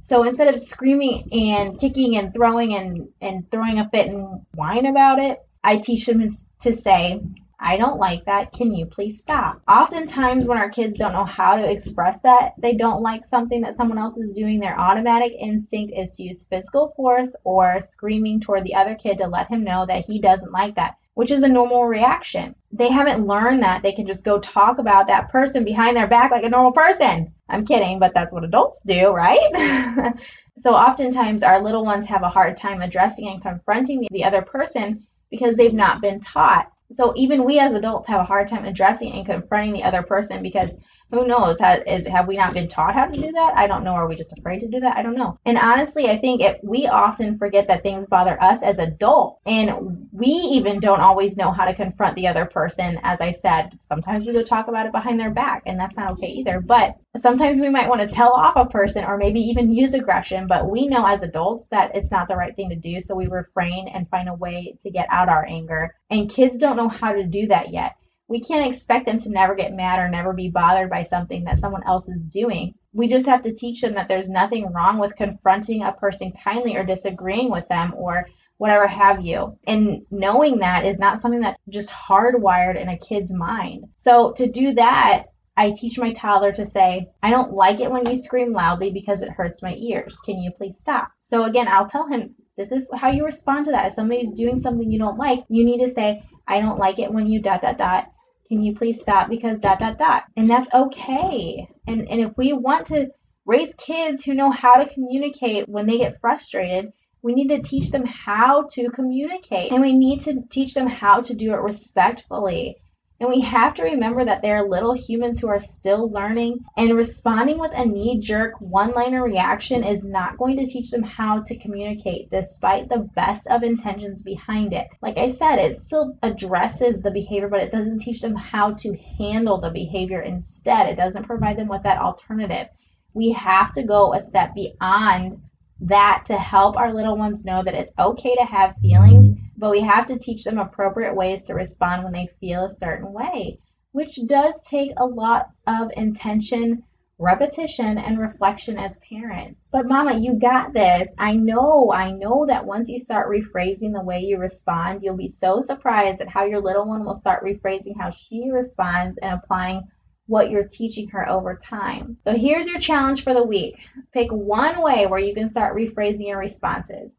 So 0.00 0.22
instead 0.22 0.48
of 0.48 0.60
screaming 0.60 1.28
and 1.32 1.78
kicking 1.78 2.16
and 2.16 2.32
throwing 2.32 2.74
and, 2.74 3.08
and 3.20 3.50
throwing 3.50 3.78
a 3.78 3.88
fit 3.90 4.08
and 4.08 4.46
whine 4.54 4.86
about 4.86 5.18
it, 5.18 5.40
I 5.62 5.76
teach 5.76 6.06
them 6.06 6.24
to 6.60 6.74
say, 6.74 7.20
I 7.62 7.76
don't 7.76 7.98
like 7.98 8.24
that. 8.24 8.52
Can 8.52 8.74
you 8.74 8.86
please 8.86 9.20
stop? 9.20 9.60
Oftentimes, 9.68 10.46
when 10.46 10.56
our 10.56 10.70
kids 10.70 10.96
don't 10.96 11.12
know 11.12 11.26
how 11.26 11.56
to 11.56 11.70
express 11.70 12.18
that 12.20 12.54
they 12.56 12.74
don't 12.74 13.02
like 13.02 13.26
something 13.26 13.60
that 13.60 13.74
someone 13.74 13.98
else 13.98 14.16
is 14.16 14.32
doing, 14.32 14.58
their 14.58 14.80
automatic 14.80 15.34
instinct 15.38 15.92
is 15.94 16.16
to 16.16 16.22
use 16.22 16.46
physical 16.46 16.88
force 16.96 17.36
or 17.44 17.82
screaming 17.82 18.40
toward 18.40 18.64
the 18.64 18.74
other 18.74 18.94
kid 18.94 19.18
to 19.18 19.26
let 19.26 19.48
him 19.48 19.62
know 19.62 19.84
that 19.84 20.06
he 20.06 20.18
doesn't 20.18 20.52
like 20.52 20.74
that, 20.76 20.96
which 21.12 21.30
is 21.30 21.42
a 21.42 21.48
normal 21.48 21.84
reaction. 21.84 22.54
They 22.72 22.88
haven't 22.88 23.26
learned 23.26 23.62
that 23.62 23.82
they 23.82 23.92
can 23.92 24.06
just 24.06 24.24
go 24.24 24.38
talk 24.38 24.78
about 24.78 25.08
that 25.08 25.28
person 25.28 25.62
behind 25.62 25.98
their 25.98 26.06
back 26.06 26.30
like 26.30 26.44
a 26.44 26.48
normal 26.48 26.72
person. 26.72 27.34
I'm 27.50 27.66
kidding, 27.66 27.98
but 27.98 28.14
that's 28.14 28.32
what 28.32 28.44
adults 28.44 28.80
do, 28.86 29.10
right? 29.10 30.14
so, 30.58 30.72
oftentimes, 30.72 31.42
our 31.42 31.60
little 31.60 31.84
ones 31.84 32.06
have 32.06 32.22
a 32.22 32.30
hard 32.30 32.56
time 32.56 32.80
addressing 32.80 33.28
and 33.28 33.42
confronting 33.42 34.06
the 34.10 34.24
other 34.24 34.40
person 34.40 35.06
because 35.30 35.56
they've 35.56 35.74
not 35.74 36.00
been 36.00 36.20
taught. 36.20 36.70
So 36.92 37.12
even 37.16 37.44
we 37.44 37.58
as 37.58 37.72
adults 37.72 38.08
have 38.08 38.20
a 38.20 38.24
hard 38.24 38.48
time 38.48 38.64
addressing 38.64 39.12
and 39.12 39.24
confronting 39.24 39.72
the 39.72 39.84
other 39.84 40.02
person 40.02 40.42
because 40.42 40.70
who 41.10 41.26
knows? 41.26 41.58
Has, 41.58 42.06
have 42.06 42.28
we 42.28 42.36
not 42.36 42.54
been 42.54 42.68
taught 42.68 42.94
how 42.94 43.06
to 43.06 43.20
do 43.20 43.32
that? 43.32 43.56
I 43.56 43.66
don't 43.66 43.84
know. 43.84 43.94
Are 43.94 44.08
we 44.08 44.14
just 44.14 44.36
afraid 44.36 44.60
to 44.60 44.68
do 44.68 44.80
that? 44.80 44.96
I 44.96 45.02
don't 45.02 45.16
know. 45.16 45.38
And 45.44 45.58
honestly, 45.58 46.08
I 46.08 46.18
think 46.18 46.40
if 46.40 46.58
we 46.62 46.86
often 46.86 47.38
forget 47.38 47.66
that 47.68 47.82
things 47.82 48.08
bother 48.08 48.40
us 48.42 48.62
as 48.62 48.78
adults, 48.78 49.40
and 49.46 50.08
we 50.12 50.28
even 50.28 50.80
don't 50.80 51.00
always 51.00 51.36
know 51.36 51.50
how 51.50 51.64
to 51.64 51.74
confront 51.74 52.14
the 52.16 52.28
other 52.28 52.46
person. 52.46 52.98
As 53.02 53.20
I 53.20 53.32
said, 53.32 53.76
sometimes 53.80 54.24
we 54.24 54.32
go 54.32 54.42
talk 54.42 54.68
about 54.68 54.86
it 54.86 54.92
behind 54.92 55.18
their 55.18 55.30
back, 55.30 55.62
and 55.66 55.78
that's 55.78 55.96
not 55.96 56.12
okay 56.12 56.28
either. 56.28 56.60
But 56.60 56.96
sometimes 57.16 57.58
we 57.58 57.68
might 57.68 57.88
want 57.88 58.00
to 58.00 58.06
tell 58.06 58.32
off 58.32 58.56
a 58.56 58.66
person 58.66 59.04
or 59.04 59.16
maybe 59.16 59.40
even 59.40 59.72
use 59.72 59.94
aggression, 59.94 60.46
but 60.46 60.70
we 60.70 60.86
know 60.86 61.06
as 61.06 61.22
adults 61.22 61.68
that 61.68 61.94
it's 61.94 62.12
not 62.12 62.28
the 62.28 62.36
right 62.36 62.54
thing 62.54 62.68
to 62.70 62.76
do. 62.76 63.00
So 63.00 63.16
we 63.16 63.26
refrain 63.26 63.88
and 63.88 64.08
find 64.08 64.28
a 64.28 64.34
way 64.34 64.76
to 64.80 64.90
get 64.90 65.08
out 65.10 65.28
our 65.28 65.44
anger. 65.46 65.96
And 66.10 66.30
kids 66.30 66.58
don't 66.58 66.76
know 66.76 66.88
how 66.88 67.12
to 67.12 67.24
do 67.24 67.46
that 67.48 67.72
yet 67.72 67.96
we 68.30 68.40
can't 68.40 68.72
expect 68.72 69.06
them 69.06 69.18
to 69.18 69.28
never 69.28 69.56
get 69.56 69.74
mad 69.74 69.98
or 69.98 70.08
never 70.08 70.32
be 70.32 70.48
bothered 70.48 70.88
by 70.88 71.02
something 71.02 71.42
that 71.42 71.58
someone 71.58 71.82
else 71.84 72.08
is 72.08 72.22
doing. 72.22 72.72
We 72.92 73.08
just 73.08 73.26
have 73.26 73.42
to 73.42 73.52
teach 73.52 73.80
them 73.80 73.94
that 73.94 74.06
there's 74.06 74.28
nothing 74.28 74.72
wrong 74.72 74.98
with 74.98 75.16
confronting 75.16 75.82
a 75.82 75.92
person 75.92 76.32
kindly 76.44 76.76
or 76.76 76.84
disagreeing 76.84 77.50
with 77.50 77.68
them 77.68 77.92
or 77.96 78.28
whatever 78.56 78.86
have 78.86 79.24
you. 79.24 79.58
And 79.66 80.06
knowing 80.12 80.58
that 80.58 80.84
is 80.84 81.00
not 81.00 81.20
something 81.20 81.40
that's 81.40 81.58
just 81.70 81.90
hardwired 81.90 82.80
in 82.80 82.88
a 82.88 82.98
kid's 82.98 83.32
mind. 83.32 83.86
So 83.96 84.30
to 84.32 84.48
do 84.48 84.74
that, 84.74 85.24
I 85.56 85.72
teach 85.72 85.98
my 85.98 86.12
toddler 86.12 86.52
to 86.52 86.64
say, 86.64 87.08
I 87.24 87.30
don't 87.30 87.52
like 87.52 87.80
it 87.80 87.90
when 87.90 88.08
you 88.08 88.16
scream 88.16 88.52
loudly 88.52 88.92
because 88.92 89.22
it 89.22 89.30
hurts 89.30 89.60
my 89.60 89.74
ears. 89.74 90.20
Can 90.24 90.40
you 90.40 90.52
please 90.52 90.78
stop? 90.78 91.10
So 91.18 91.44
again, 91.44 91.66
I'll 91.66 91.88
tell 91.88 92.06
him 92.06 92.36
this 92.56 92.70
is 92.70 92.88
how 92.94 93.10
you 93.10 93.24
respond 93.24 93.64
to 93.66 93.72
that. 93.72 93.88
If 93.88 93.94
somebody's 93.94 94.32
doing 94.34 94.56
something 94.56 94.88
you 94.88 95.00
don't 95.00 95.18
like, 95.18 95.40
you 95.48 95.64
need 95.64 95.84
to 95.84 95.92
say, 95.92 96.22
I 96.46 96.60
don't 96.60 96.78
like 96.78 97.00
it 97.00 97.12
when 97.12 97.26
you 97.26 97.42
dot 97.42 97.62
dot 97.62 97.76
dot 97.76 98.12
can 98.50 98.62
you 98.62 98.74
please 98.74 99.00
stop 99.00 99.28
because 99.28 99.60
dot 99.60 99.78
dot 99.78 99.96
dot. 99.96 100.24
And 100.36 100.50
that's 100.50 100.72
okay. 100.74 101.68
And 101.86 102.08
and 102.08 102.20
if 102.20 102.32
we 102.36 102.52
want 102.52 102.86
to 102.86 103.08
raise 103.46 103.72
kids 103.74 104.24
who 104.24 104.34
know 104.34 104.50
how 104.50 104.76
to 104.76 104.92
communicate 104.92 105.68
when 105.68 105.86
they 105.86 105.98
get 105.98 106.20
frustrated 106.20 106.92
we 107.22 107.34
need 107.34 107.48
to 107.48 107.60
teach 107.60 107.90
them 107.90 108.06
how 108.06 108.66
to 108.70 108.88
communicate. 108.90 109.72
And 109.72 109.82
we 109.82 109.92
need 109.92 110.20
to 110.22 110.42
teach 110.50 110.74
them 110.74 110.86
how 110.86 111.20
to 111.20 111.34
do 111.34 111.52
it 111.52 111.60
respectfully 111.60 112.76
and 113.20 113.28
we 113.28 113.40
have 113.42 113.74
to 113.74 113.82
remember 113.82 114.24
that 114.24 114.40
they're 114.40 114.66
little 114.66 114.94
humans 114.94 115.38
who 115.38 115.48
are 115.48 115.60
still 115.60 116.08
learning, 116.08 116.64
and 116.78 116.96
responding 116.96 117.58
with 117.58 117.72
a 117.74 117.84
knee 117.84 118.18
jerk, 118.18 118.54
one 118.60 118.92
liner 118.92 119.22
reaction 119.22 119.84
is 119.84 120.06
not 120.06 120.38
going 120.38 120.56
to 120.56 120.66
teach 120.66 120.90
them 120.90 121.02
how 121.02 121.42
to 121.42 121.58
communicate 121.58 122.30
despite 122.30 122.88
the 122.88 123.10
best 123.14 123.46
of 123.48 123.62
intentions 123.62 124.22
behind 124.22 124.72
it. 124.72 124.88
Like 125.02 125.18
I 125.18 125.30
said, 125.30 125.56
it 125.56 125.78
still 125.78 126.16
addresses 126.22 127.02
the 127.02 127.10
behavior, 127.10 127.48
but 127.48 127.60
it 127.60 127.70
doesn't 127.70 128.00
teach 128.00 128.22
them 128.22 128.34
how 128.34 128.72
to 128.72 128.96
handle 129.18 129.60
the 129.60 129.70
behavior 129.70 130.22
instead. 130.22 130.88
It 130.88 130.96
doesn't 130.96 131.26
provide 131.26 131.58
them 131.58 131.68
with 131.68 131.82
that 131.82 132.00
alternative. 132.00 132.68
We 133.12 133.32
have 133.32 133.70
to 133.72 133.82
go 133.82 134.14
a 134.14 134.20
step 134.22 134.54
beyond 134.54 135.42
that 135.82 136.24
to 136.26 136.38
help 136.38 136.76
our 136.76 136.94
little 136.94 137.16
ones 137.18 137.44
know 137.44 137.62
that 137.62 137.74
it's 137.74 137.92
okay 137.98 138.34
to 138.36 138.44
have 138.44 138.76
feelings 138.76 139.30
but 139.60 139.70
we 139.70 139.80
have 139.82 140.06
to 140.06 140.18
teach 140.18 140.42
them 140.42 140.58
appropriate 140.58 141.14
ways 141.14 141.42
to 141.42 141.54
respond 141.54 142.02
when 142.02 142.14
they 142.14 142.26
feel 142.40 142.64
a 142.64 142.74
certain 142.74 143.12
way, 143.12 143.58
which 143.92 144.18
does 144.26 144.66
take 144.66 144.90
a 144.96 145.04
lot 145.04 145.50
of 145.66 145.90
intention, 145.98 146.82
repetition, 147.18 147.98
and 147.98 148.18
reflection 148.18 148.78
as 148.78 148.98
parents. 149.06 149.60
But, 149.70 149.86
Mama, 149.86 150.16
you 150.18 150.32
got 150.32 150.72
this. 150.72 151.12
I 151.18 151.34
know, 151.34 151.92
I 151.92 152.10
know 152.10 152.46
that 152.46 152.64
once 152.64 152.88
you 152.88 152.98
start 152.98 153.30
rephrasing 153.30 153.92
the 153.92 154.02
way 154.02 154.20
you 154.20 154.38
respond, 154.38 155.02
you'll 155.02 155.18
be 155.18 155.28
so 155.28 155.60
surprised 155.60 156.22
at 156.22 156.28
how 156.30 156.46
your 156.46 156.62
little 156.62 156.88
one 156.88 157.04
will 157.04 157.14
start 157.14 157.44
rephrasing 157.44 158.00
how 158.00 158.10
she 158.10 158.50
responds 158.50 159.18
and 159.18 159.34
applying 159.34 159.82
what 160.26 160.48
you're 160.48 160.68
teaching 160.68 161.08
her 161.08 161.28
over 161.28 161.54
time. 161.62 162.16
So 162.24 162.32
here's 162.34 162.68
your 162.68 162.80
challenge 162.80 163.24
for 163.24 163.34
the 163.34 163.44
week. 163.44 163.76
Pick 164.14 164.30
one 164.30 164.80
way 164.80 165.06
where 165.06 165.20
you 165.20 165.34
can 165.34 165.50
start 165.50 165.76
rephrasing 165.76 166.28
your 166.28 166.38
responses. 166.38 167.12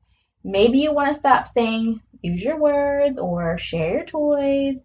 Maybe 0.44 0.80
you 0.80 0.92
want 0.92 1.10
to 1.10 1.20
stop 1.20 1.48
saying 1.48 2.02
use 2.22 2.44
your 2.44 2.58
words 2.58 3.20
or 3.20 3.58
share 3.58 3.96
your 3.96 4.06
toys 4.06 4.80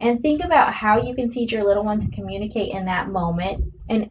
and 0.00 0.20
think 0.20 0.42
about 0.42 0.72
how 0.72 1.00
you 1.00 1.14
can 1.14 1.28
teach 1.28 1.52
your 1.52 1.64
little 1.64 1.84
one 1.84 2.00
to 2.00 2.10
communicate 2.10 2.72
in 2.72 2.84
that 2.86 3.08
moment. 3.08 3.64
And 3.88 4.10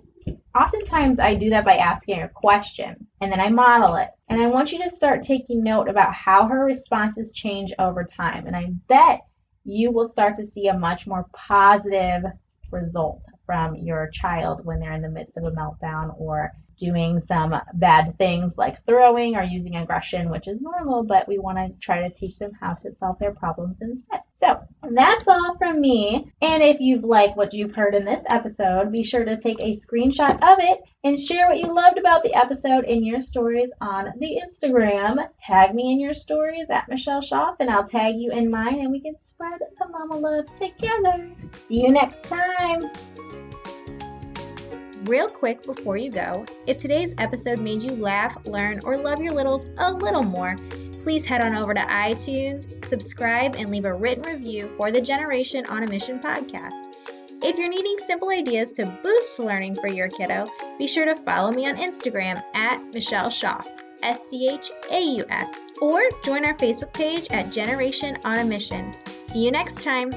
oftentimes 0.56 1.20
I 1.20 1.36
do 1.36 1.50
that 1.52 1.66
by 1.66 1.76
asking 1.76 2.22
a 2.22 2.30
question 2.30 3.08
and 3.22 3.32
then 3.32 3.40
I 3.40 3.50
model 3.50 3.96
it. 3.96 4.10
And 4.28 4.42
I 4.42 4.48
want 4.48 4.72
you 4.72 4.84
to 4.84 4.90
start 4.90 5.22
taking 5.22 5.64
note 5.64 5.88
about 5.88 6.14
how 6.14 6.48
her 6.48 6.66
responses 6.66 7.32
change 7.32 7.74
over 7.80 8.04
time. 8.04 8.48
And 8.48 8.56
I 8.56 8.68
bet 8.88 9.22
you 9.64 9.92
will 9.92 10.08
start 10.08 10.36
to 10.36 10.46
see 10.46 10.68
a 10.68 10.78
much 10.78 11.08
more 11.08 11.26
positive 11.34 12.24
result 12.72 13.26
from 13.46 13.76
your 13.76 14.10
child 14.10 14.66
when 14.66 14.80
they're 14.80 14.94
in 14.94 15.02
the 15.02 15.10
midst 15.10 15.38
of 15.38 15.46
a 15.46 15.52
meltdown 15.52 16.14
or 16.18 16.52
doing 16.78 17.20
some 17.20 17.56
bad 17.74 18.18
things 18.18 18.58
like 18.58 18.86
throwing 18.86 19.36
or 19.36 19.44
using 19.44 19.76
aggression, 19.76 20.30
which 20.30 20.48
is 20.48 20.62
normal, 20.62 21.04
but 21.04 21.28
we 21.28 21.38
want 21.38 21.58
to 21.58 21.74
try 21.80 22.08
to 22.08 22.14
teach 22.14 22.38
them 22.38 22.52
how 22.60 22.74
to 22.74 22.94
solve 22.96 23.20
their 23.20 23.34
problems 23.34 23.82
instead. 23.82 24.22
So 24.36 24.60
that's 24.84 25.28
all 25.28 25.58
from 25.58 25.82
me. 25.82 26.32
And 26.42 26.62
if 26.62 26.80
you've 26.80 27.04
liked 27.04 27.38
what 27.38 27.54
you've 27.54 27.76
heard 27.76 27.96
in 27.96 28.06
this 28.06 28.22
episode, 28.28 28.92
be 28.92 29.04
sure 29.04 29.26
to 29.26 29.38
take 29.38 29.60
a 29.60 29.72
screenshot 29.72 30.36
of 30.36 30.60
it 30.60 30.82
and 31.04 31.20
share 31.20 31.48
what 31.48 31.58
you 31.58 31.74
loved 31.74 31.98
about 31.98 32.24
the 32.24 32.36
episode 32.36 32.86
in 32.86 33.04
your 33.04 33.20
stories 33.20 33.72
on 33.82 34.14
the 34.20 34.40
Instagram. 34.44 35.28
Tag 35.38 35.74
me 35.74 35.92
in 35.92 36.00
your 36.00 36.14
stories 36.14 36.70
at 36.70 36.88
Michelle 36.88 37.22
Schauf, 37.22 37.56
and 37.60 37.70
I'll 37.70 37.84
tag 37.84 38.16
you 38.18 38.32
in 38.32 38.52
mine, 38.52 38.80
and 38.80 38.92
we 38.92 39.00
can 39.00 39.18
spread 39.18 39.60
the 39.80 39.88
mama 39.88 40.18
love 40.18 40.54
together. 40.54 41.30
See 41.54 41.82
you 41.82 41.92
next 41.92 42.26
time. 42.26 42.92
Real 45.06 45.30
quick 45.30 45.64
before 45.64 45.98
you 45.98 46.12
go, 46.12 46.46
if 46.66 46.78
today's 46.78 47.14
episode 47.18 47.60
made 47.60 47.82
you 47.82 47.92
laugh, 47.92 48.38
learn, 48.46 48.80
or 48.84 48.98
love 48.98 49.22
your 49.22 49.34
littles 49.34 49.66
a 49.78 49.94
little 49.94 50.24
more, 50.24 50.56
please 51.02 51.24
head 51.24 51.44
on 51.44 51.56
over 51.56 51.74
to 51.74 51.82
iTunes, 51.82 52.86
subscribe, 52.86 53.56
and 53.56 53.72
leave 53.72 53.86
a 53.86 53.94
written 53.94 54.24
review 54.24 54.74
for 54.76 54.92
the 54.92 55.00
Generation 55.00 55.66
on 55.68 55.84
a 55.84 55.88
Mission 55.88 56.20
podcast. 56.20 56.96
If 57.44 57.58
you're 57.58 57.70
needing 57.70 57.98
simple 58.00 58.30
ideas 58.32 58.72
to 58.72 58.86
boost 59.04 59.40
learning 59.40 59.76
for 59.76 59.88
your 59.88 60.10
kiddo, 60.10 60.46
be 60.78 60.88
sure 60.88 61.06
to 61.06 61.16
follow 61.22 61.52
me 61.52 61.70
on 61.70 61.78
Instagram 61.78 62.42
at 62.56 62.84
Michelle 62.94 63.30
Schauf. 63.30 63.66
S 64.04 64.30
C 64.30 64.48
H 64.48 64.72
A 64.92 65.02
U 65.02 65.24
F, 65.30 65.58
or 65.82 66.02
join 66.24 66.46
our 66.46 66.54
Facebook 66.56 66.94
page 66.94 67.28
at 67.32 67.52
Generation 67.52 68.18
on 68.26 68.40
a 68.40 68.46
Mission. 68.46 68.94
See 69.06 69.44
you 69.44 69.52
next 69.52 69.84
time. 69.84 70.12